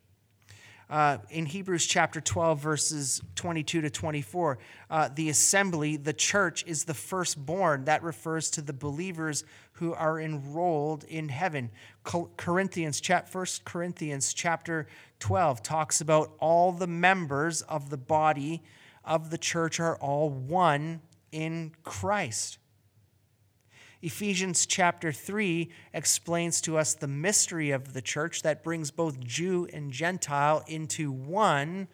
uh, 0.90 1.20
in 1.30 1.46
Hebrews 1.46 1.86
chapter 1.86 2.20
12, 2.20 2.60
verses 2.60 3.22
22 3.36 3.82
to 3.82 3.90
24, 3.90 4.58
uh, 4.90 5.10
the 5.14 5.30
assembly, 5.30 5.98
the 5.98 6.14
church, 6.14 6.66
is 6.66 6.86
the 6.86 6.96
firstborn. 6.96 7.86
That 7.86 8.02
refers 8.02 8.50
to 8.52 8.62
the 8.62 8.74
believers 8.74 9.44
who 9.74 9.94
are 9.94 10.20
enrolled 10.20 11.04
in 11.04 11.30
heaven. 11.30 11.70
Corinthians, 12.04 13.00
chap, 13.00 13.34
1 13.34 13.46
Corinthians 13.66 14.34
chapter 14.34 14.88
12 15.20 15.62
talks 15.62 16.02
about 16.02 16.32
all 16.40 16.72
the 16.72 16.88
members 16.88 17.62
of 17.62 17.92
the 17.92 17.98
body 17.98 18.64
of 19.06 19.30
the 19.30 19.38
church 19.38 19.80
are 19.80 19.96
all 19.98 20.30
one 20.30 21.02
in 21.32 21.74
Christ. 21.84 22.58
Ephesians 24.02 24.66
chapter 24.66 25.12
3 25.12 25.70
explains 25.94 26.62
to 26.62 26.78
us 26.78 26.94
the 26.94 27.08
mystery 27.08 27.72
of 27.72 27.94
the 27.94 28.02
church 28.02 28.44
that 28.44 28.64
brings 28.64 28.92
both 28.92 29.20
Jew 29.20 29.68
and 29.74 29.92
Gentile 29.92 30.64
into 30.68 31.12
one 31.12 31.88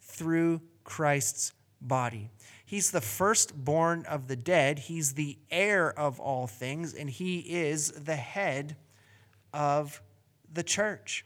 through 0.00 0.60
Christ's 0.84 1.52
body. 1.80 2.30
He's 2.64 2.90
the 2.90 3.00
firstborn 3.00 4.04
of 4.06 4.28
the 4.28 4.36
dead, 4.36 4.78
he's 4.78 5.14
the 5.14 5.36
heir 5.50 5.90
of 5.98 6.20
all 6.20 6.46
things, 6.46 6.94
and 6.94 7.10
he 7.10 7.38
is 7.38 7.90
the 7.90 8.16
head 8.16 8.76
of 9.52 10.00
the 10.52 10.62
church. 10.62 11.24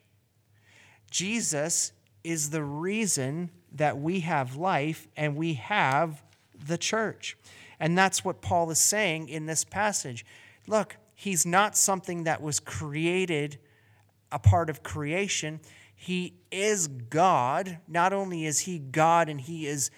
Jesus 1.11 1.93
is 2.25 2.51
the 2.51 2.63
reason 2.63 3.51
that 3.73 3.99
we 3.99 4.21
have 4.21 4.57
life 4.57 5.09
and 5.17 5.37
we 5.37 5.55
have 5.55 6.23
the 6.67 6.79
church. 6.79 7.37
And 7.83 7.99
that's 7.99 8.25
what 8.25 8.41
Paul 8.41 8.71
is 8.71 8.79
saying 8.79 9.29
in 9.29 9.47
this 9.47 9.65
passage. 9.65 10.25
Look, 10.69 10.99
he's 11.17 11.45
not 11.45 11.77
something 11.77 12.23
that 12.23 12.41
was 12.41 12.61
created 12.61 13.59
a 14.31 14.39
part 14.39 14.71
of 14.71 14.85
creation. 14.85 15.59
He 15.93 16.35
is 16.53 16.87
God. 16.87 17.79
Not 17.89 18.13
only 18.13 18.47
is 18.47 18.61
he 18.61 18.79
God 18.79 19.29
and 19.29 19.41
he 19.41 19.67
is 19.67 19.91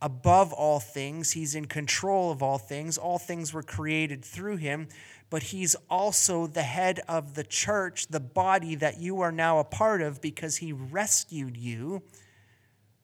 above 0.00 0.52
all 0.52 0.78
things, 0.78 1.32
he's 1.32 1.56
in 1.56 1.64
control 1.64 2.30
of 2.30 2.44
all 2.44 2.58
things. 2.58 2.96
All 2.96 3.18
things 3.18 3.52
were 3.52 3.64
created 3.64 4.24
through 4.24 4.58
him, 4.58 4.86
but 5.28 5.42
he's 5.42 5.74
also 5.90 6.46
the 6.46 6.62
head 6.62 7.00
of 7.08 7.34
the 7.34 7.42
church, 7.42 8.06
the 8.06 8.20
body 8.20 8.76
that 8.76 9.00
you 9.00 9.20
are 9.20 9.32
now 9.32 9.58
a 9.58 9.64
part 9.64 10.00
of 10.00 10.20
because 10.20 10.58
he 10.58 10.72
rescued 10.72 11.56
you 11.56 12.02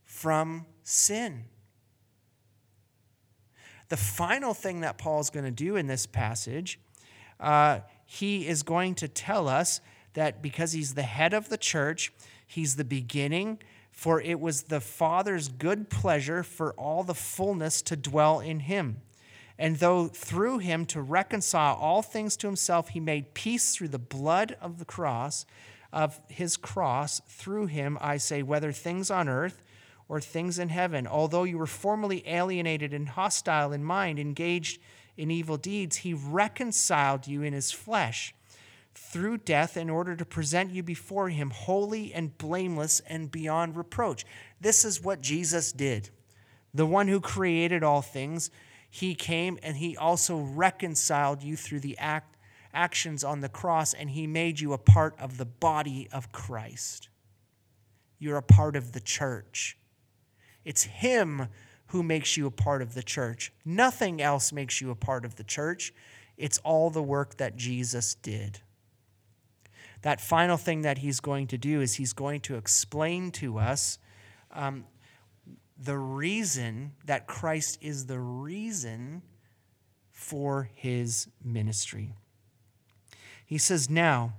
from 0.04 0.64
sin. 0.85 1.46
The 3.92 3.98
final 3.98 4.55
thing 4.55 4.81
that 4.81 4.96
Paul's 4.96 5.28
going 5.28 5.44
to 5.44 5.50
do 5.50 5.76
in 5.76 5.87
this 5.87 6.07
passage, 6.07 6.81
uh, 7.38 7.81
he 8.07 8.48
is 8.48 8.62
going 8.62 8.94
to 8.94 9.07
tell 9.07 9.48
us 9.48 9.83
that 10.14 10.40
because 10.40 10.72
he's 10.72 10.94
the 10.94 11.02
head 11.02 11.35
of 11.35 11.50
the 11.50 11.59
church, 11.59 12.11
he's 12.46 12.76
the 12.76 12.87
beginning, 12.87 13.59
for 13.90 14.18
it 14.18 14.40
was 14.40 14.62
the 14.62 14.81
Father's 14.81 15.48
good 15.48 15.90
pleasure 15.90 16.42
for 16.42 16.72
all 16.72 17.05
the 17.05 17.12
fullness 17.12 17.83
to 17.83 17.94
dwell 17.94 18.40
in 18.40 18.61
him. 18.61 19.02
And 19.59 19.76
though 19.76 20.07
through 20.07 20.61
him 20.61 20.87
to 20.87 21.02
reconcile 21.02 21.74
all 21.74 22.00
things 22.00 22.35
to 22.38 22.46
himself, 22.46 22.88
he 22.88 22.98
made 22.98 23.35
peace 23.35 23.76
through 23.76 23.88
the 23.88 23.98
blood 23.98 24.57
of 24.59 24.78
the 24.78 24.87
cross, 24.87 25.44
of 25.92 26.18
his 26.28 26.57
cross, 26.57 27.20
through 27.28 27.66
him, 27.66 27.98
I 28.00 28.16
say, 28.16 28.42
whether 28.42 28.72
things 28.72 29.11
on 29.11 29.28
earth 29.28 29.62
or 30.12 30.20
things 30.20 30.59
in 30.59 30.68
heaven. 30.68 31.07
Although 31.07 31.44
you 31.44 31.57
were 31.57 31.64
formerly 31.64 32.22
alienated 32.29 32.92
and 32.92 33.09
hostile 33.09 33.72
in 33.72 33.83
mind, 33.83 34.18
engaged 34.18 34.79
in 35.16 35.31
evil 35.31 35.57
deeds, 35.57 35.96
he 35.96 36.12
reconciled 36.12 37.27
you 37.27 37.40
in 37.40 37.55
his 37.55 37.72
flesh 37.72 38.35
through 38.94 39.38
death 39.38 39.75
in 39.75 39.88
order 39.88 40.14
to 40.14 40.27
present 40.27 40.70
you 40.70 40.83
before 40.83 41.31
him 41.31 41.48
holy 41.48 42.12
and 42.12 42.37
blameless 42.37 43.01
and 43.07 43.31
beyond 43.31 43.75
reproach. 43.75 44.27
This 44.61 44.85
is 44.85 45.03
what 45.03 45.22
Jesus 45.22 45.72
did. 45.72 46.11
The 46.75 46.85
one 46.85 47.09
who 47.09 47.18
created 47.18 47.83
all 47.83 48.03
things, 48.03 48.51
he 48.90 49.14
came 49.14 49.59
and 49.62 49.79
he 49.79 49.96
also 49.96 50.37
reconciled 50.37 51.42
you 51.42 51.57
through 51.57 51.81
the 51.81 51.96
act, 51.96 52.37
actions 52.75 53.25
on 53.25 53.40
the 53.40 53.48
cross, 53.48 53.94
and 53.94 54.11
he 54.11 54.27
made 54.27 54.61
you 54.61 54.75
a 54.75 54.79
part 54.79 55.18
of 55.18 55.38
the 55.38 55.46
body 55.46 56.07
of 56.12 56.33
Christ. 56.33 57.09
You're 58.18 58.37
a 58.37 58.42
part 58.42 58.77
of 58.77 58.92
the 58.92 59.01
church. 59.01 59.79
It's 60.64 60.85
Him 60.85 61.48
who 61.88 62.03
makes 62.03 62.37
you 62.37 62.46
a 62.46 62.51
part 62.51 62.83
of 62.83 62.94
the 62.94 63.03
church. 63.03 63.53
Nothing 63.64 64.22
else 64.22 64.53
makes 64.53 64.81
you 64.81 64.90
a 64.90 64.94
part 64.94 65.25
of 65.25 65.37
the 65.37 65.44
church. 65.44 65.92
It's 66.37 66.59
all 66.59 66.90
the 66.90 67.03
work 67.03 67.37
that 67.37 67.57
Jesus 67.57 68.14
did. 68.14 68.61
That 70.03 70.20
final 70.20 70.57
thing 70.57 70.83
that 70.83 70.98
He's 70.98 71.20
going 71.20 71.46
to 71.48 71.59
do 71.59 71.81
is 71.81 71.94
He's 71.94 72.12
going 72.12 72.40
to 72.42 72.57
explain 72.57 73.31
to 73.33 73.59
us 73.59 73.98
um, 74.53 74.85
the 75.79 75.96
reason 75.98 76.92
that 77.05 77.27
Christ 77.27 77.79
is 77.81 78.07
the 78.07 78.18
reason 78.18 79.22
for 80.11 80.70
His 80.75 81.29
ministry. 81.44 82.14
He 83.44 83.59
says, 83.59 83.90
Now, 83.90 84.33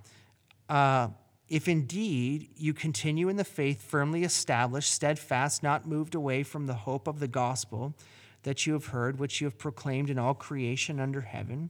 uh, 0.67 1.09
if 1.53 1.67
indeed 1.67 2.49
you 2.57 2.73
continue 2.73 3.29
in 3.29 3.35
the 3.35 3.43
faith 3.43 3.79
firmly 3.79 4.23
established, 4.23 4.91
steadfast, 4.91 5.61
not 5.61 5.87
moved 5.87 6.15
away 6.15 6.41
from 6.41 6.65
the 6.65 6.73
hope 6.73 7.07
of 7.07 7.19
the 7.19 7.27
gospel 7.27 7.93
that 8.41 8.65
you 8.65 8.73
have 8.73 8.87
heard, 8.87 9.19
which 9.19 9.39
you 9.39 9.45
have 9.45 9.59
proclaimed 9.59 10.09
in 10.09 10.17
all 10.17 10.33
creation 10.33 10.99
under 10.99 11.21
heaven, 11.21 11.69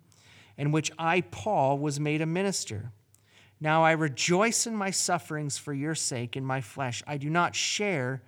and 0.58 0.72
which 0.72 0.90
I, 0.98 1.20
Paul, 1.20 1.80
was 1.80 2.00
made 2.00 2.22
a 2.22 2.26
minister. 2.26 2.94
Now 3.60 3.84
I 3.84 3.92
rejoice 3.92 4.66
in 4.66 4.74
my 4.74 4.90
sufferings 4.90 5.58
for 5.58 5.74
your 5.74 5.96
sake 5.96 6.38
in 6.38 6.46
my 6.46 6.62
flesh. 6.62 7.04
I 7.06 7.18
do 7.18 7.30
not 7.30 7.54
share 7.54 8.22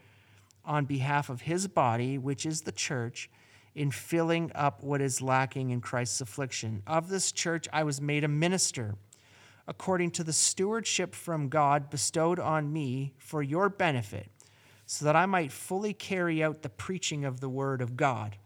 on 0.65 0.83
behalf 0.83 1.29
of 1.29 1.39
his 1.39 1.69
body, 1.69 2.17
which 2.17 2.45
is 2.45 2.63
the 2.63 2.73
church, 2.73 3.29
in 3.73 3.91
filling 3.91 4.51
up 4.55 4.83
what 4.83 4.99
is 4.99 5.21
lacking 5.21 5.69
in 5.69 5.79
Christ's 5.79 6.19
affliction. 6.19 6.83
Of 6.85 7.07
this 7.07 7.31
church 7.31 7.69
I 7.71 7.85
was 7.85 8.01
made 8.01 8.25
a 8.25 8.27
minister 8.27 8.95
according 9.67 10.11
to 10.11 10.23
the 10.23 10.33
stewardship 10.33 11.15
from 11.15 11.49
God 11.49 11.89
bestowed 11.89 12.39
on 12.39 12.71
me 12.71 13.13
for 13.17 13.41
your 13.41 13.69
benefit, 13.69 14.29
so 14.85 15.05
that 15.05 15.15
I 15.15 15.25
might 15.25 15.51
fully 15.51 15.93
carry 15.93 16.43
out 16.43 16.61
the 16.61 16.69
preaching 16.69 17.25
of 17.25 17.39
the 17.39 17.49
word 17.49 17.81
of 17.81 17.97
God. 17.97 18.37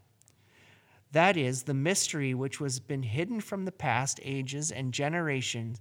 That 1.12 1.36
is, 1.36 1.64
the 1.64 1.74
mystery 1.74 2.34
which 2.34 2.60
was 2.60 2.80
been 2.80 3.02
hidden 3.02 3.40
from 3.40 3.64
the 3.64 3.72
past 3.72 4.20
ages 4.22 4.70
and 4.70 4.94
generations, 4.94 5.80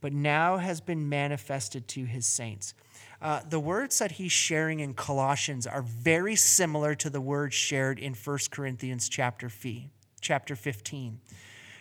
but 0.00 0.12
now 0.12 0.58
has 0.58 0.80
been 0.80 1.08
manifested 1.08 1.88
to 1.88 2.04
his 2.04 2.26
saints. 2.26 2.74
Uh, 3.20 3.40
the 3.48 3.58
words 3.58 3.98
that 3.98 4.12
he's 4.12 4.30
sharing 4.30 4.80
in 4.80 4.92
Colossians 4.92 5.66
are 5.66 5.82
very 5.82 6.36
similar 6.36 6.94
to 6.94 7.08
the 7.08 7.20
words 7.20 7.54
shared 7.54 7.98
in 7.98 8.12
1 8.12 8.38
Corinthians 8.50 9.08
chapter, 9.08 9.50
chapter 10.20 10.54
15 10.54 11.20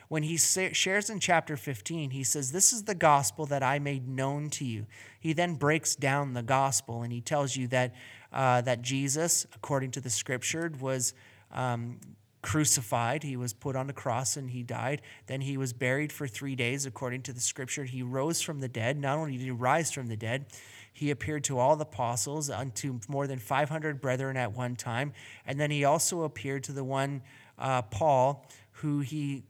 when 0.07 0.23
he 0.23 0.37
shares 0.37 1.09
in 1.09 1.19
chapter 1.19 1.57
15, 1.57 2.11
he 2.11 2.23
says, 2.23 2.51
This 2.51 2.71
is 2.71 2.83
the 2.83 2.95
gospel 2.95 3.45
that 3.47 3.63
I 3.63 3.79
made 3.79 4.07
known 4.07 4.49
to 4.51 4.65
you. 4.65 4.85
He 5.19 5.33
then 5.33 5.55
breaks 5.55 5.95
down 5.95 6.33
the 6.33 6.43
gospel 6.43 7.03
and 7.03 7.11
he 7.11 7.21
tells 7.21 7.55
you 7.55 7.67
that, 7.69 7.93
uh, 8.31 8.61
that 8.61 8.81
Jesus, 8.81 9.45
according 9.55 9.91
to 9.91 10.01
the 10.01 10.09
scripture, 10.09 10.71
was 10.79 11.13
um, 11.51 11.99
crucified. 12.45 13.23
He 13.23 13.35
was 13.35 13.53
put 13.53 13.75
on 13.75 13.87
the 13.87 13.93
cross 13.93 14.37
and 14.37 14.51
he 14.51 14.61
died. 14.61 15.01
Then 15.25 15.41
he 15.41 15.57
was 15.57 15.73
buried 15.73 16.11
for 16.11 16.27
three 16.27 16.55
days, 16.55 16.85
according 16.85 17.23
to 17.23 17.33
the 17.33 17.41
scripture. 17.41 17.85
He 17.85 18.03
rose 18.03 18.39
from 18.41 18.59
the 18.59 18.67
dead. 18.67 18.99
Not 18.99 19.17
only 19.17 19.31
did 19.37 19.41
he 19.41 19.51
rise 19.51 19.91
from 19.91 20.07
the 20.07 20.15
dead, 20.15 20.45
he 20.93 21.09
appeared 21.09 21.43
to 21.45 21.57
all 21.57 21.75
the 21.75 21.83
apostles, 21.83 22.49
unto 22.49 22.99
more 23.09 23.25
than 23.25 23.39
500 23.39 23.99
brethren 23.99 24.37
at 24.37 24.53
one 24.53 24.75
time. 24.75 25.11
And 25.45 25.59
then 25.59 25.71
he 25.71 25.83
also 25.83 26.21
appeared 26.21 26.63
to 26.65 26.71
the 26.71 26.83
one, 26.83 27.23
uh, 27.57 27.81
Paul, 27.81 28.45
who 28.71 28.99
he 28.99 29.43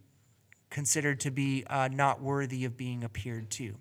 considered 0.69 1.19
to 1.21 1.32
be 1.32 1.63
uh, 1.67 1.89
not 1.91 2.21
worthy 2.21 2.65
of 2.65 2.78
being 2.78 3.04
appeared 3.04 3.49
to. 3.51 3.75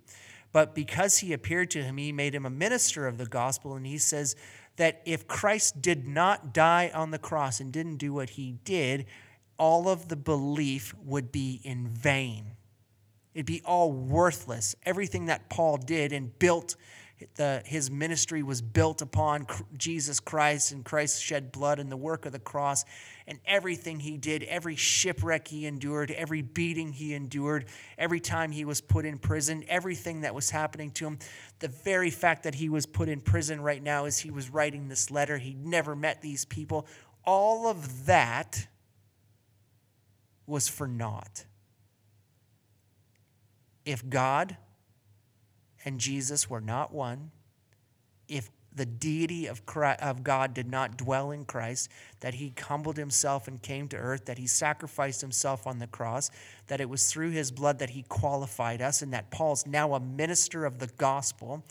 But 0.53 0.75
because 0.75 1.19
he 1.19 1.33
appeared 1.33 1.71
to 1.73 1.83
him, 1.83 1.97
he 1.97 2.13
made 2.13 2.35
him 2.35 2.47
a 2.47 2.51
minister 2.51 3.07
of 3.07 3.19
the 3.19 3.27
gospel. 3.27 3.75
And 3.75 3.87
he 3.87 3.99
says 3.99 4.37
that 4.77 5.03
if 5.05 5.27
Christ 5.27 5.83
did 5.83 6.07
not 6.07 6.55
die 6.55 6.91
on 6.95 7.11
the 7.11 7.19
cross 7.19 7.59
and 7.61 7.73
didn't 7.73 7.97
do 7.97 8.13
what 8.13 8.31
he 8.31 8.53
did, 8.65 9.07
all 9.59 9.89
of 9.89 10.09
the 10.09 10.17
belief 10.17 10.95
would 11.05 11.33
be 11.33 11.61
in 11.65 11.89
vain. 11.89 12.53
It'd 13.35 13.47
be 13.47 13.63
all 13.65 13.91
worthless. 13.93 14.77
Everything 14.85 15.27
that 15.27 15.51
Paul 15.51 15.77
did 15.77 16.13
and 16.13 16.39
built 16.39 16.77
the, 17.37 17.63
his 17.65 17.91
ministry 17.91 18.43
was 18.43 18.61
built 18.61 19.03
upon 19.03 19.47
Jesus 19.77 20.21
Christ 20.21 20.73
and 20.73 20.85
Christ 20.85 21.23
shed 21.23 21.53
blood 21.53 21.79
and 21.79 21.91
the 21.91 21.97
work 21.97 22.27
of 22.27 22.33
the 22.33 22.39
cross 22.39 22.85
and 23.27 23.39
everything 23.47 24.01
he 24.01 24.17
did, 24.17 24.43
every 24.43 24.77
shipwreck 24.77 25.49
he 25.49 25.67
endured, 25.67 26.11
every 26.11 26.43
beating 26.43 26.93
he 26.93 27.15
endured, 27.15 27.67
every 27.97 28.21
time 28.21 28.53
he 28.53 28.65
was 28.65 28.81
put 28.81 29.05
in 29.05 29.19
prison, 29.19 29.65
everything 29.69 30.21
that 30.21 30.35
was 30.35 30.51
happening 30.51 30.91
to 30.91 31.07
him. 31.07 31.19
The 31.61 31.69
very 31.69 32.11
fact 32.11 32.43
that 32.43 32.57
he 32.57 32.69
was 32.69 32.85
put 32.85 33.09
in 33.09 33.21
prison 33.21 33.61
right 33.61 33.83
now 33.83 34.05
as 34.05 34.19
he 34.19 34.31
was 34.31 34.51
writing 34.51 34.89
this 34.89 35.11
letter—he'd 35.11 35.65
never 35.65 35.97
met 35.97 36.21
these 36.21 36.45
people. 36.45 36.87
All 37.25 37.67
of 37.67 38.07
that 38.07 38.67
was 40.47 40.69
for 40.69 40.87
naught. 40.87 41.47
If 43.87 44.09
God 44.09 44.57
and 45.85 45.99
Jesus 45.99 46.49
were 46.49 46.61
not 46.61 46.93
one, 46.93 47.31
if 48.29 48.51
the 48.75 48.87
deity 48.87 49.47
of, 49.47 49.65
Christ, 49.67 50.03
of 50.03 50.25
God 50.25 50.53
did 50.55 50.69
not 50.69 50.97
dwell 50.97 51.31
in 51.31 51.45
Christ, 51.45 51.89
that 52.21 52.35
he 52.35 52.53
humbled 52.61 52.97
himself 52.97 53.47
and 53.47 53.63
came 53.63 53.89
to 53.89 53.97
earth, 53.97 54.25
that 54.27 54.39
he 54.39 54.47
sacrificed 54.47 55.21
himself 55.21 55.67
on 55.67 55.79
the 55.79 55.87
cross, 55.87 56.31
that 56.67 56.81
it 56.81 56.89
was 56.89 57.11
through 57.11 57.31
his 57.31 57.51
blood 57.51 57.79
that 57.79 57.91
he 57.91 58.03
qualified 58.03 58.83
us, 58.83 59.03
and 59.03 59.13
that 59.13 59.31
Paul's 59.31 59.67
now 59.67 59.95
a 59.95 60.01
minister 60.01 60.65
of 60.65 60.79
the 60.79 60.89
gospel, 60.99 61.65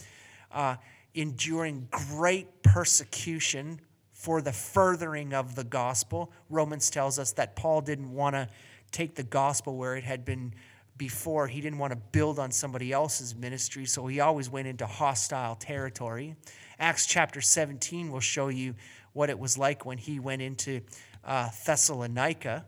uh, 0.51 0.75
enduring 1.13 1.87
great 1.91 2.63
persecution 2.63 3.79
for 4.13 4.41
the 4.41 4.53
furthering 4.53 5.33
of 5.33 5.55
the 5.55 5.63
gospel. 5.65 6.31
Romans 6.49 6.89
tells 6.89 7.19
us 7.19 7.33
that 7.33 7.55
Paul 7.55 7.81
didn't 7.81 8.11
want 8.11 8.35
to 8.35 8.47
take 8.91 9.15
the 9.15 9.23
gospel 9.23 9.75
where 9.75 9.97
it 9.97 10.03
had 10.05 10.23
been 10.23 10.53
before. 10.95 11.47
He 11.47 11.59
didn't 11.59 11.79
want 11.79 11.91
to 11.91 11.99
build 12.13 12.39
on 12.39 12.51
somebody 12.51 12.93
else's 12.93 13.35
ministry, 13.35 13.85
so 13.85 14.07
he 14.07 14.21
always 14.21 14.49
went 14.49 14.67
into 14.67 14.85
hostile 14.85 15.55
territory. 15.55 16.35
Acts 16.79 17.05
chapter 17.05 17.41
17 17.41 18.11
will 18.11 18.19
show 18.19 18.47
you 18.47 18.75
what 19.13 19.29
it 19.29 19.39
was 19.39 19.57
like 19.57 19.85
when 19.85 19.97
he 19.97 20.19
went 20.19 20.41
into 20.41 20.81
uh, 21.23 21.49
Thessalonica. 21.65 22.65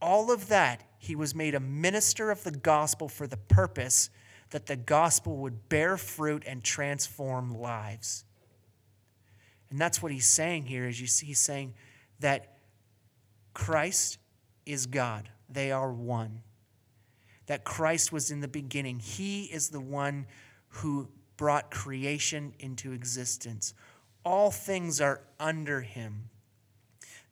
All 0.00 0.30
of 0.30 0.48
that, 0.48 0.82
he 0.98 1.16
was 1.16 1.34
made 1.34 1.54
a 1.54 1.60
minister 1.60 2.30
of 2.30 2.44
the 2.44 2.50
gospel 2.50 3.08
for 3.08 3.26
the 3.26 3.36
purpose 3.36 4.10
that 4.50 4.66
the 4.66 4.76
gospel 4.76 5.36
would 5.38 5.68
bear 5.68 5.96
fruit 5.96 6.44
and 6.46 6.62
transform 6.62 7.54
lives. 7.54 8.24
And 9.70 9.80
that's 9.80 10.02
what 10.02 10.12
he's 10.12 10.26
saying 10.26 10.66
here 10.66 10.86
is 10.86 11.00
you 11.00 11.06
see 11.06 11.26
he's 11.26 11.40
saying 11.40 11.74
that 12.20 12.58
Christ 13.54 14.18
is 14.66 14.86
God 14.86 15.28
they 15.48 15.70
are 15.70 15.92
one. 15.92 16.42
That 17.46 17.64
Christ 17.64 18.12
was 18.12 18.30
in 18.30 18.40
the 18.40 18.48
beginning. 18.48 18.98
He 18.98 19.44
is 19.44 19.68
the 19.68 19.80
one 19.80 20.26
who 20.68 21.08
brought 21.36 21.70
creation 21.70 22.54
into 22.58 22.92
existence. 22.92 23.74
All 24.24 24.50
things 24.50 25.00
are 25.00 25.20
under 25.38 25.80
him. 25.82 26.30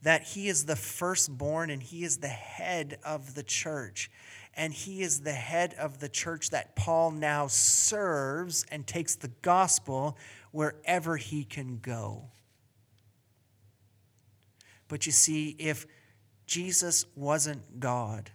That 0.02 0.22
he 0.22 0.48
is 0.48 0.64
the 0.64 0.76
firstborn 0.76 1.70
and 1.70 1.82
he 1.82 2.02
is 2.02 2.18
the 2.18 2.28
head 2.28 2.98
of 3.04 3.34
the 3.34 3.42
church. 3.42 4.10
And 4.54 4.72
he 4.72 5.02
is 5.02 5.20
the 5.20 5.32
head 5.32 5.74
of 5.78 6.00
the 6.00 6.08
church 6.08 6.50
that 6.50 6.76
Paul 6.76 7.12
now 7.12 7.46
serves 7.46 8.66
and 8.70 8.86
takes 8.86 9.14
the 9.14 9.30
gospel 9.40 10.18
wherever 10.50 11.16
he 11.16 11.44
can 11.44 11.78
go. 11.78 12.24
But 14.88 15.06
you 15.06 15.12
see, 15.12 15.56
if 15.58 15.86
Jesus 16.46 17.06
wasn't 17.16 17.80
God. 17.80 18.30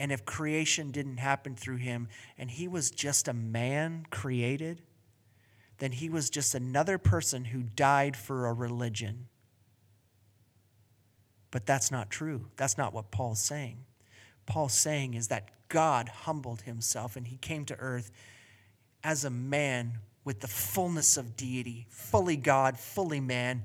And 0.00 0.10
if 0.10 0.24
creation 0.24 0.92
didn't 0.92 1.18
happen 1.18 1.54
through 1.54 1.76
him 1.76 2.08
and 2.38 2.50
he 2.50 2.66
was 2.66 2.90
just 2.90 3.28
a 3.28 3.34
man 3.34 4.06
created, 4.08 4.80
then 5.76 5.92
he 5.92 6.08
was 6.08 6.30
just 6.30 6.54
another 6.54 6.96
person 6.96 7.44
who 7.44 7.62
died 7.62 8.16
for 8.16 8.46
a 8.46 8.54
religion. 8.54 9.28
But 11.50 11.66
that's 11.66 11.90
not 11.90 12.08
true. 12.08 12.46
That's 12.56 12.78
not 12.78 12.94
what 12.94 13.10
Paul's 13.10 13.42
saying. 13.42 13.84
Paul's 14.46 14.72
saying 14.72 15.12
is 15.12 15.28
that 15.28 15.50
God 15.68 16.08
humbled 16.08 16.62
himself 16.62 17.14
and 17.14 17.26
he 17.26 17.36
came 17.36 17.66
to 17.66 17.76
earth 17.78 18.10
as 19.04 19.26
a 19.26 19.30
man 19.30 19.98
with 20.24 20.40
the 20.40 20.48
fullness 20.48 21.18
of 21.18 21.36
deity, 21.36 21.86
fully 21.90 22.38
God, 22.38 22.78
fully 22.78 23.20
man, 23.20 23.64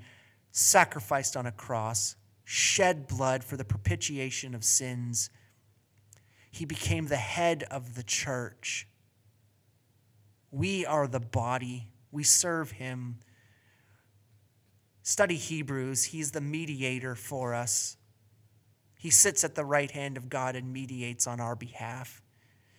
sacrificed 0.52 1.38
on 1.38 1.46
a 1.46 1.52
cross 1.54 2.18
shed 2.44 3.08
blood 3.08 3.42
for 3.42 3.56
the 3.56 3.64
propitiation 3.64 4.54
of 4.54 4.66
sins. 4.66 5.30
He 6.56 6.64
became 6.64 7.08
the 7.08 7.18
head 7.18 7.66
of 7.70 7.96
the 7.96 8.04
church. 8.04 8.88
We 10.52 10.86
are 10.86 11.06
the 11.06 11.20
body, 11.20 11.90
we 12.14 12.24
serve 12.24 12.72
him. 12.72 13.18
Study 15.04 15.36
Hebrews, 15.36 16.06
he's 16.06 16.32
the 16.32 16.40
mediator 16.40 17.14
for 17.14 17.54
us. 17.54 17.98
He 18.98 19.10
sits 19.10 19.44
at 19.44 19.56
the 19.56 19.66
right 19.66 19.92
hand 19.92 20.16
of 20.16 20.30
God 20.30 20.56
and 20.56 20.72
mediates 20.72 21.28
on 21.28 21.42
our 21.42 21.58
behalf. 21.58 22.22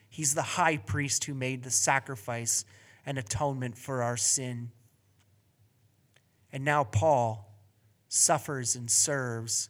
He's 0.08 0.32
the 0.32 0.40
high 0.40 0.78
priest 0.78 1.24
who 1.24 1.34
made 1.34 1.62
the 1.62 1.70
sacrifice 1.70 2.64
and 3.04 3.18
atonement 3.18 3.76
for 3.76 4.02
our 4.02 4.16
sin. 4.16 4.70
And 6.50 6.64
now, 6.64 6.82
Paul 6.82 7.60
suffers 8.08 8.74
and 8.74 8.90
serves 8.90 9.68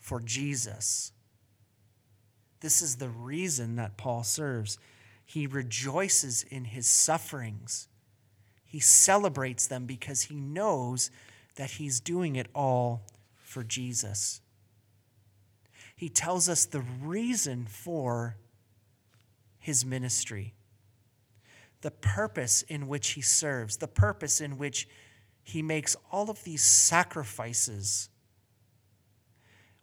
for 0.00 0.18
Jesus. 0.18 1.11
This 2.62 2.80
is 2.80 2.96
the 2.96 3.08
reason 3.08 3.76
that 3.76 3.96
Paul 3.96 4.22
serves. 4.22 4.78
He 5.26 5.46
rejoices 5.46 6.44
in 6.44 6.64
his 6.64 6.86
sufferings. 6.86 7.88
He 8.64 8.78
celebrates 8.78 9.66
them 9.66 9.84
because 9.84 10.22
he 10.22 10.36
knows 10.36 11.10
that 11.56 11.72
he's 11.72 12.00
doing 12.00 12.36
it 12.36 12.46
all 12.54 13.02
for 13.34 13.64
Jesus. 13.64 14.40
He 15.96 16.08
tells 16.08 16.48
us 16.48 16.64
the 16.64 16.80
reason 16.80 17.66
for 17.66 18.36
his 19.58 19.84
ministry, 19.84 20.54
the 21.80 21.90
purpose 21.90 22.62
in 22.62 22.86
which 22.86 23.10
he 23.10 23.20
serves, 23.20 23.76
the 23.78 23.88
purpose 23.88 24.40
in 24.40 24.56
which 24.56 24.88
he 25.42 25.62
makes 25.62 25.96
all 26.12 26.30
of 26.30 26.44
these 26.44 26.62
sacrifices. 26.62 28.08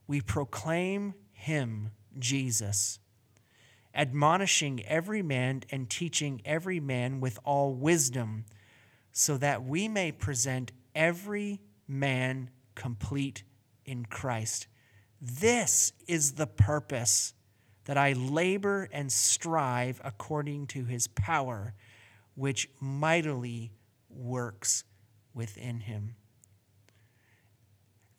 We 0.08 0.22
proclaim 0.22 1.14
him, 1.34 1.92
Jesus, 2.18 3.00
admonishing 3.94 4.84
every 4.86 5.22
man 5.22 5.64
and 5.70 5.90
teaching 5.90 6.42
every 6.46 6.80
man 6.80 7.20
with 7.20 7.40
all 7.44 7.74
wisdom, 7.74 8.46
so 9.12 9.38
that 9.38 9.64
we 9.64 9.88
may 9.88 10.12
present 10.12 10.72
every 10.96 11.60
man 11.88 12.50
complete 12.76 13.44
in 13.86 14.06
Christ. 14.06 14.68
This 15.22 15.92
is 16.08 16.34
the 16.34 16.48
purpose 16.48 17.34
that 17.86 17.98
I 17.98 18.14
labor 18.14 18.88
and 18.92 19.12
strive 19.12 20.00
according 20.04 20.68
to 20.68 20.86
his 20.86 21.08
power, 21.08 21.74
which 22.36 22.70
mightily 22.80 23.72
works 24.10 24.84
within 25.34 25.82
him. 25.82 26.16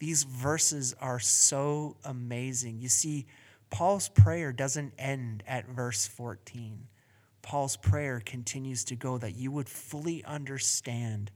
These 0.00 0.24
verses 0.24 0.94
are 1.00 1.20
so 1.20 1.96
amazing. 2.05 2.81
You 2.81 2.88
see, 2.88 3.26
Paul's 3.70 4.09
prayer 4.09 4.52
doesn't 4.52 4.92
end 4.98 5.42
at 5.46 5.68
verse 5.68 6.06
14. 6.06 6.88
Paul's 7.42 7.76
prayer 7.76 8.20
continues 8.20 8.85
to 8.85 8.96
go 8.96 9.16
that 9.18 9.37
you 9.37 9.50
would 9.50 9.68
fully 9.68 10.24
understand, 10.24 11.30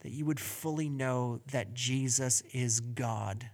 that 0.00 0.10
you 0.10 0.24
would 0.24 0.40
fully 0.40 0.88
know 0.88 1.40
that 1.52 1.74
Jesus 1.74 2.42
is 2.52 2.80
God. 2.80 3.50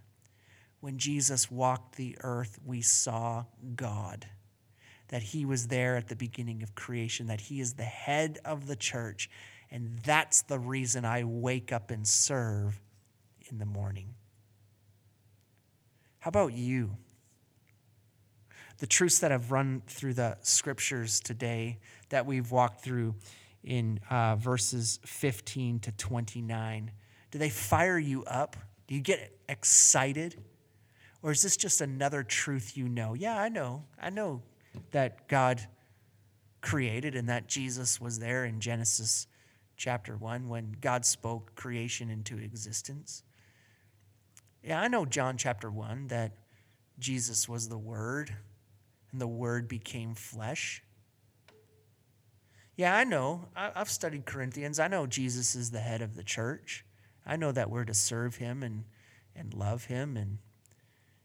When 0.79 0.97
Jesus 0.97 1.51
walked 1.51 1.95
the 1.95 2.17
earth, 2.21 2.57
we 2.65 2.81
saw 2.81 3.45
God. 3.75 4.27
That 5.09 5.21
he 5.21 5.45
was 5.45 5.67
there 5.67 5.95
at 5.95 6.07
the 6.07 6.15
beginning 6.15 6.63
of 6.63 6.73
creation, 6.73 7.27
that 7.27 7.41
he 7.41 7.59
is 7.59 7.73
the 7.73 7.83
head 7.83 8.39
of 8.43 8.65
the 8.65 8.75
church, 8.75 9.29
and 9.69 9.99
that's 10.03 10.41
the 10.43 10.59
reason 10.59 11.05
I 11.05 11.23
wake 11.23 11.71
up 11.71 11.91
and 11.91 12.07
serve 12.07 12.81
in 13.51 13.57
the 13.57 13.65
morning. 13.65 14.15
How 16.19 16.29
about 16.29 16.53
you? 16.53 16.97
The 18.77 18.87
truths 18.87 19.19
that 19.19 19.31
have 19.31 19.51
run 19.51 19.81
through 19.87 20.15
the 20.15 20.37
scriptures 20.41 21.19
today 21.19 21.79
that 22.09 22.25
we've 22.25 22.51
walked 22.51 22.83
through 22.83 23.15
in 23.63 23.99
uh, 24.09 24.35
verses 24.35 24.99
15 25.05 25.79
to 25.79 25.91
29, 25.93 26.91
do 27.31 27.39
they 27.39 27.49
fire 27.49 27.97
you 27.97 28.23
up? 28.25 28.55
Do 28.87 28.95
you 28.95 29.01
get 29.01 29.37
excited? 29.49 30.43
Or 31.23 31.31
is 31.31 31.41
this 31.41 31.57
just 31.57 31.81
another 31.81 32.21
truth 32.21 32.77
you 32.77 32.87
know? 32.87 33.13
Yeah, 33.13 33.39
I 33.39 33.49
know. 33.49 33.85
I 33.99 34.09
know 34.09 34.43
that 34.91 35.27
God 35.27 35.61
created 36.61 37.15
and 37.15 37.29
that 37.29 37.47
Jesus 37.47 37.99
was 37.99 38.19
there 38.19 38.45
in 38.45 38.59
Genesis 38.59 39.27
chapter 39.77 40.15
1 40.15 40.47
when 40.47 40.75
God 40.81 41.05
spoke 41.05 41.55
creation 41.55 42.09
into 42.09 42.37
existence. 42.37 43.23
Yeah, 44.63 44.81
I 44.81 44.87
know 44.87 45.05
John 45.05 45.37
chapter 45.37 45.69
1 45.69 46.07
that 46.07 46.37
Jesus 46.97 47.47
was 47.47 47.69
the 47.69 47.77
Word 47.77 48.35
and 49.15 49.21
the 49.21 49.27
Word 49.27 49.69
became 49.69 50.13
flesh. 50.13 50.83
Yeah, 52.75 52.93
I 52.93 53.05
know. 53.05 53.47
I've 53.55 53.89
studied 53.89 54.25
Corinthians. 54.25 54.77
I 54.77 54.89
know 54.89 55.07
Jesus 55.07 55.55
is 55.55 55.71
the 55.71 55.79
head 55.79 56.01
of 56.01 56.17
the 56.17 56.23
church. 56.23 56.83
I 57.25 57.37
know 57.37 57.53
that 57.53 57.69
we're 57.69 57.85
to 57.85 57.93
serve 57.93 58.35
him 58.35 58.61
and, 58.61 58.83
and 59.33 59.53
love 59.53 59.85
him. 59.85 60.17
And, 60.17 60.39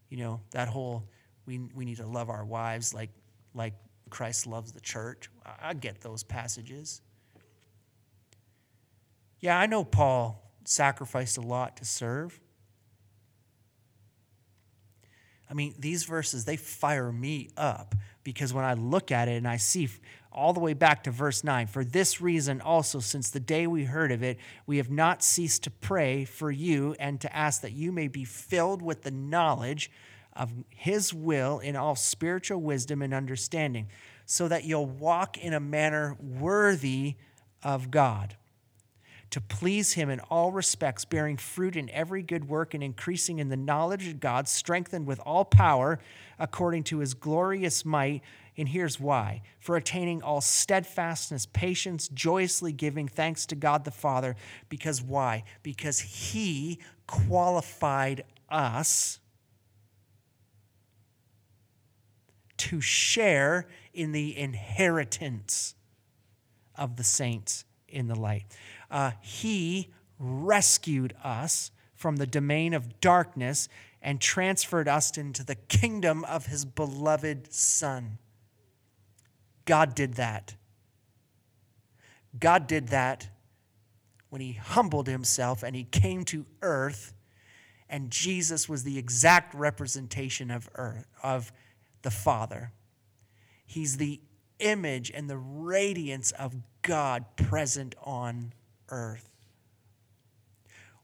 you 0.08 0.18
know, 0.18 0.40
that 0.52 0.68
whole 0.68 1.08
we, 1.46 1.58
we 1.74 1.84
need 1.84 1.96
to 1.96 2.06
love 2.06 2.30
our 2.30 2.44
wives 2.44 2.94
like, 2.94 3.10
like 3.54 3.74
Christ 4.08 4.46
loves 4.46 4.70
the 4.70 4.80
church. 4.80 5.28
I, 5.44 5.70
I 5.70 5.74
get 5.74 6.00
those 6.00 6.22
passages. 6.22 7.02
Yeah, 9.40 9.58
I 9.58 9.66
know 9.66 9.82
Paul 9.82 10.48
sacrificed 10.64 11.38
a 11.38 11.42
lot 11.42 11.78
to 11.78 11.84
serve. 11.84 12.38
I 15.50 15.54
mean, 15.54 15.74
these 15.78 16.04
verses, 16.04 16.44
they 16.44 16.56
fire 16.56 17.10
me 17.10 17.50
up 17.56 17.96
because 18.22 18.54
when 18.54 18.64
I 18.64 18.74
look 18.74 19.10
at 19.10 19.28
it 19.28 19.32
and 19.32 19.48
I 19.48 19.56
see 19.56 19.88
all 20.30 20.52
the 20.52 20.60
way 20.60 20.74
back 20.74 21.02
to 21.04 21.10
verse 21.10 21.42
9, 21.42 21.66
for 21.66 21.84
this 21.84 22.20
reason 22.20 22.60
also, 22.60 23.00
since 23.00 23.30
the 23.30 23.40
day 23.40 23.66
we 23.66 23.84
heard 23.84 24.12
of 24.12 24.22
it, 24.22 24.38
we 24.66 24.76
have 24.76 24.90
not 24.90 25.24
ceased 25.24 25.64
to 25.64 25.70
pray 25.70 26.24
for 26.24 26.52
you 26.52 26.94
and 27.00 27.20
to 27.20 27.36
ask 27.36 27.62
that 27.62 27.72
you 27.72 27.90
may 27.90 28.06
be 28.06 28.24
filled 28.24 28.80
with 28.80 29.02
the 29.02 29.10
knowledge 29.10 29.90
of 30.34 30.52
his 30.68 31.12
will 31.12 31.58
in 31.58 31.74
all 31.74 31.96
spiritual 31.96 32.60
wisdom 32.60 33.02
and 33.02 33.12
understanding, 33.12 33.88
so 34.26 34.46
that 34.46 34.62
you'll 34.62 34.86
walk 34.86 35.36
in 35.36 35.52
a 35.52 35.58
manner 35.58 36.16
worthy 36.20 37.16
of 37.64 37.90
God 37.90 38.36
to 39.30 39.40
please 39.40 39.92
him 39.92 40.10
in 40.10 40.20
all 40.20 40.50
respects, 40.50 41.04
bearing 41.04 41.36
fruit 41.36 41.76
in 41.76 41.88
every 41.90 42.22
good 42.22 42.48
work 42.48 42.74
and 42.74 42.82
increasing 42.82 43.38
in 43.38 43.48
the 43.48 43.56
knowledge 43.56 44.08
of 44.08 44.20
God, 44.20 44.48
strengthened 44.48 45.06
with 45.06 45.20
all 45.20 45.44
power 45.44 46.00
according 46.38 46.84
to 46.84 46.98
his 46.98 47.14
glorious 47.14 47.84
might. 47.84 48.22
And 48.56 48.68
here's 48.68 48.98
why 48.98 49.42
for 49.60 49.76
attaining 49.76 50.22
all 50.22 50.40
steadfastness, 50.40 51.46
patience, 51.46 52.08
joyously 52.08 52.72
giving 52.72 53.06
thanks 53.06 53.46
to 53.46 53.54
God 53.54 53.84
the 53.84 53.90
Father. 53.90 54.34
Because 54.68 55.00
why? 55.00 55.44
Because 55.62 56.00
he 56.00 56.80
qualified 57.06 58.24
us 58.48 59.20
to 62.56 62.80
share 62.80 63.68
in 63.94 64.12
the 64.12 64.36
inheritance 64.36 65.74
of 66.74 66.96
the 66.96 67.04
saints 67.04 67.64
in 67.88 68.08
the 68.08 68.14
light 68.14 68.44
uh, 68.90 69.12
he 69.20 69.90
rescued 70.18 71.14
us 71.22 71.70
from 71.94 72.16
the 72.16 72.26
domain 72.26 72.74
of 72.74 73.00
darkness 73.00 73.68
and 74.02 74.20
transferred 74.20 74.88
us 74.88 75.16
into 75.16 75.44
the 75.44 75.54
kingdom 75.54 76.24
of 76.24 76.46
his 76.46 76.64
beloved 76.64 77.52
Son. 77.52 78.18
God 79.64 79.94
did 79.94 80.14
that. 80.14 80.54
God 82.38 82.66
did 82.66 82.88
that 82.88 83.28
when 84.30 84.40
he 84.40 84.52
humbled 84.52 85.08
himself 85.08 85.62
and 85.62 85.76
he 85.76 85.84
came 85.84 86.24
to 86.26 86.46
earth, 86.62 87.12
and 87.88 88.10
Jesus 88.10 88.68
was 88.68 88.84
the 88.84 88.98
exact 88.98 89.52
representation 89.54 90.50
of 90.50 90.70
earth, 90.76 91.06
of 91.22 91.52
the 92.02 92.10
Father. 92.10 92.72
He's 93.66 93.96
the 93.96 94.20
image 94.60 95.10
and 95.10 95.28
the 95.28 95.36
radiance 95.36 96.30
of 96.32 96.54
God 96.82 97.24
present 97.36 97.94
on 98.02 98.52
earth. 98.90 99.30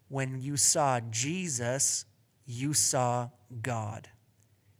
When 0.08 0.40
you 0.40 0.56
saw 0.56 1.00
Jesus, 1.10 2.04
you 2.44 2.74
saw 2.74 3.30
God. 3.62 4.08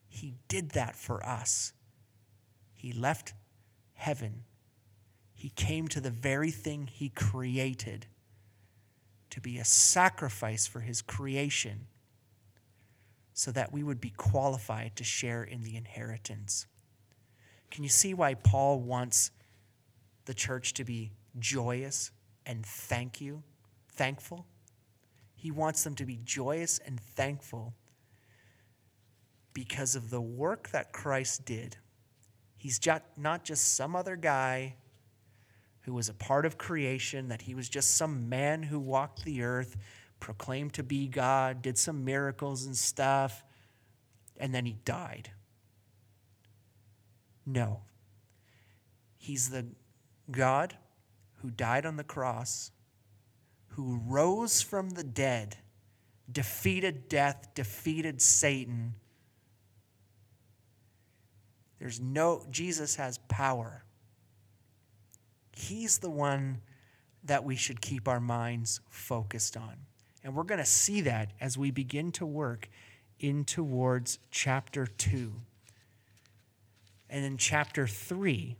He 0.08 0.34
did 0.48 0.70
that 0.70 0.96
for 0.96 1.24
us. 1.24 1.72
He 2.74 2.92
left 2.92 3.34
heaven. 3.94 4.44
He 5.34 5.50
came 5.50 5.88
to 5.88 6.00
the 6.00 6.10
very 6.10 6.50
thing 6.50 6.88
he 6.90 7.08
created 7.08 8.06
to 9.30 9.40
be 9.40 9.58
a 9.58 9.64
sacrifice 9.64 10.66
for 10.66 10.80
his 10.80 11.02
creation 11.02 11.88
so 13.34 13.50
that 13.50 13.72
we 13.72 13.82
would 13.82 14.00
be 14.00 14.10
qualified 14.10 14.96
to 14.96 15.04
share 15.04 15.44
in 15.44 15.62
the 15.62 15.76
inheritance. 15.76 16.66
Can 17.70 17.82
you 17.82 17.90
see 17.90 18.14
why 18.14 18.34
Paul 18.34 18.80
wants 18.80 19.30
the 20.24 20.32
church 20.32 20.72
to 20.74 20.84
be 20.84 21.12
joyous 21.38 22.12
and 22.46 22.64
thank 22.64 23.20
you, 23.20 23.42
thankful. 23.92 24.46
He 25.34 25.50
wants 25.50 25.84
them 25.84 25.94
to 25.96 26.06
be 26.06 26.20
joyous 26.24 26.78
and 26.78 26.98
thankful 26.98 27.74
because 29.52 29.96
of 29.96 30.10
the 30.10 30.20
work 30.20 30.70
that 30.70 30.92
Christ 30.92 31.44
did. 31.44 31.76
He's 32.56 32.80
not 33.16 33.44
just 33.44 33.74
some 33.74 33.94
other 33.94 34.16
guy 34.16 34.76
who 35.82 35.92
was 35.92 36.08
a 36.08 36.14
part 36.14 36.46
of 36.46 36.58
creation, 36.58 37.28
that 37.28 37.42
he 37.42 37.54
was 37.54 37.68
just 37.68 37.96
some 37.96 38.28
man 38.28 38.62
who 38.62 38.78
walked 38.78 39.24
the 39.24 39.42
earth, 39.42 39.76
proclaimed 40.18 40.72
to 40.72 40.82
be 40.82 41.06
God, 41.06 41.62
did 41.62 41.78
some 41.78 42.04
miracles 42.04 42.64
and 42.64 42.76
stuff, 42.76 43.44
and 44.36 44.54
then 44.54 44.66
he 44.66 44.76
died. 44.84 45.30
No. 47.44 47.82
He's 49.16 49.50
the 49.50 49.66
God 50.30 50.76
who 51.36 51.50
died 51.50 51.86
on 51.86 51.96
the 51.96 52.04
cross, 52.04 52.70
who 53.68 54.00
rose 54.06 54.62
from 54.62 54.90
the 54.90 55.04
dead, 55.04 55.56
defeated 56.30 57.08
death, 57.08 57.48
defeated 57.54 58.20
Satan. 58.20 58.94
There's 61.78 62.00
no, 62.00 62.46
Jesus 62.50 62.96
has 62.96 63.18
power. 63.28 63.84
He's 65.52 65.98
the 65.98 66.10
one 66.10 66.60
that 67.24 67.44
we 67.44 67.56
should 67.56 67.80
keep 67.80 68.08
our 68.08 68.20
minds 68.20 68.80
focused 68.88 69.56
on. 69.56 69.74
And 70.22 70.34
we're 70.34 70.44
going 70.44 70.58
to 70.58 70.64
see 70.64 71.02
that 71.02 71.32
as 71.40 71.56
we 71.56 71.70
begin 71.70 72.12
to 72.12 72.26
work 72.26 72.68
in 73.20 73.44
towards 73.44 74.18
chapter 74.30 74.86
2. 74.86 75.32
And 77.08 77.24
in 77.24 77.36
chapter 77.36 77.86
3, 77.86 78.56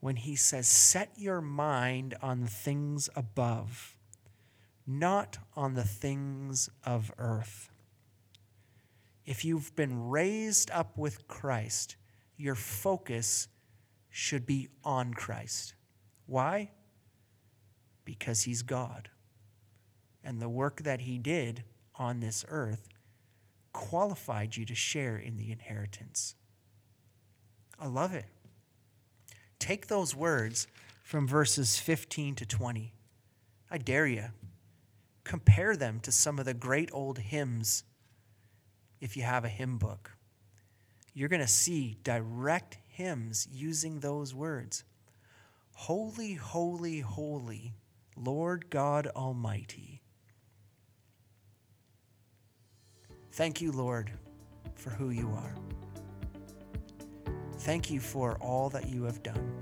when 0.00 0.16
he 0.16 0.34
says, 0.34 0.66
Set 0.66 1.10
your 1.16 1.40
mind 1.40 2.14
on 2.22 2.46
things 2.46 3.08
above, 3.14 3.96
not 4.86 5.38
on 5.54 5.74
the 5.74 5.84
things 5.84 6.68
of 6.84 7.12
earth. 7.18 7.70
If 9.24 9.44
you've 9.44 9.74
been 9.76 10.08
raised 10.08 10.70
up 10.70 10.98
with 10.98 11.28
Christ, 11.28 11.96
your 12.36 12.54
focus 12.54 13.48
should 14.08 14.46
be 14.46 14.68
on 14.82 15.14
Christ. 15.14 15.74
Why? 16.26 16.70
Because 18.04 18.42
he's 18.42 18.62
God. 18.62 19.10
And 20.24 20.40
the 20.40 20.48
work 20.48 20.82
that 20.82 21.02
he 21.02 21.18
did 21.18 21.64
on 21.94 22.20
this 22.20 22.44
earth 22.48 22.88
qualified 23.72 24.56
you 24.56 24.64
to 24.64 24.74
share 24.74 25.16
in 25.16 25.36
the 25.36 25.52
inheritance. 25.52 26.34
I 27.78 27.86
love 27.86 28.14
it. 28.14 28.26
Take 29.60 29.86
those 29.86 30.16
words 30.16 30.66
from 31.04 31.28
verses 31.28 31.78
15 31.78 32.34
to 32.36 32.46
20. 32.46 32.92
I 33.70 33.78
dare 33.78 34.06
you. 34.06 34.24
Compare 35.22 35.76
them 35.76 36.00
to 36.00 36.10
some 36.10 36.40
of 36.40 36.46
the 36.46 36.54
great 36.54 36.90
old 36.92 37.18
hymns 37.18 37.84
if 39.00 39.16
you 39.16 39.22
have 39.22 39.44
a 39.44 39.48
hymn 39.48 39.78
book. 39.78 40.10
You're 41.14 41.28
going 41.28 41.40
to 41.42 41.46
see 41.46 41.98
direct 42.02 42.78
hymns 42.88 43.46
using 43.52 44.00
those 44.00 44.34
words 44.34 44.82
Holy, 45.74 46.34
holy, 46.34 47.00
holy, 47.00 47.74
Lord 48.16 48.68
God 48.70 49.06
Almighty. 49.14 50.02
Thank 53.32 53.60
you, 53.60 53.72
Lord, 53.72 54.10
for 54.74 54.90
who 54.90 55.10
you 55.10 55.30
are. 55.30 55.54
Thank 57.60 57.90
you 57.90 58.00
for 58.00 58.38
all 58.40 58.70
that 58.70 58.88
you 58.88 59.02
have 59.04 59.22
done, 59.22 59.52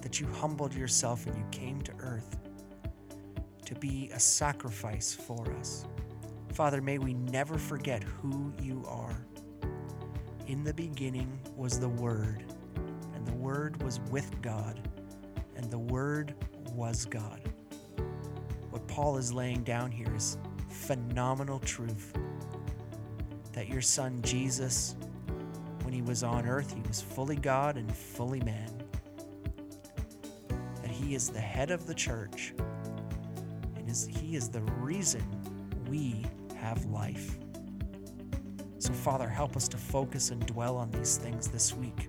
that 0.00 0.18
you 0.18 0.26
humbled 0.28 0.72
yourself 0.72 1.26
and 1.26 1.36
you 1.36 1.44
came 1.50 1.82
to 1.82 1.92
earth 1.98 2.38
to 3.66 3.74
be 3.74 4.10
a 4.14 4.18
sacrifice 4.18 5.12
for 5.12 5.46
us. 5.58 5.84
Father, 6.54 6.80
may 6.80 6.96
we 6.96 7.12
never 7.12 7.58
forget 7.58 8.02
who 8.02 8.50
you 8.62 8.82
are. 8.88 9.26
In 10.46 10.64
the 10.64 10.72
beginning 10.72 11.38
was 11.54 11.78
the 11.78 11.88
Word, 11.88 12.44
and 13.14 13.26
the 13.26 13.34
Word 13.34 13.82
was 13.82 14.00
with 14.10 14.40
God, 14.40 14.88
and 15.54 15.70
the 15.70 15.78
Word 15.78 16.34
was 16.72 17.04
God. 17.04 17.42
What 18.70 18.88
Paul 18.88 19.18
is 19.18 19.34
laying 19.34 19.64
down 19.64 19.90
here 19.90 20.16
is 20.16 20.38
phenomenal 20.70 21.58
truth 21.58 22.14
that 23.52 23.68
your 23.68 23.82
Son 23.82 24.22
Jesus 24.22 24.96
he 25.94 26.02
was 26.02 26.24
on 26.24 26.46
earth, 26.46 26.74
he 26.74 26.82
was 26.88 27.00
fully 27.00 27.36
God 27.36 27.76
and 27.76 27.94
fully 27.94 28.40
man. 28.40 28.82
That 30.82 30.90
he 30.90 31.14
is 31.14 31.28
the 31.28 31.40
head 31.40 31.70
of 31.70 31.86
the 31.86 31.94
church, 31.94 32.52
and 33.76 33.88
is, 33.88 34.06
He 34.06 34.34
is 34.34 34.48
the 34.48 34.62
reason 34.80 35.22
we 35.88 36.26
have 36.56 36.84
life. 36.86 37.38
So, 38.78 38.92
Father, 38.92 39.28
help 39.28 39.56
us 39.56 39.68
to 39.68 39.76
focus 39.76 40.30
and 40.30 40.44
dwell 40.46 40.76
on 40.76 40.90
these 40.90 41.16
things 41.16 41.46
this 41.46 41.74
week. 41.74 42.08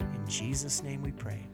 In 0.00 0.28
Jesus' 0.28 0.82
name 0.82 1.02
we 1.02 1.12
pray. 1.12 1.46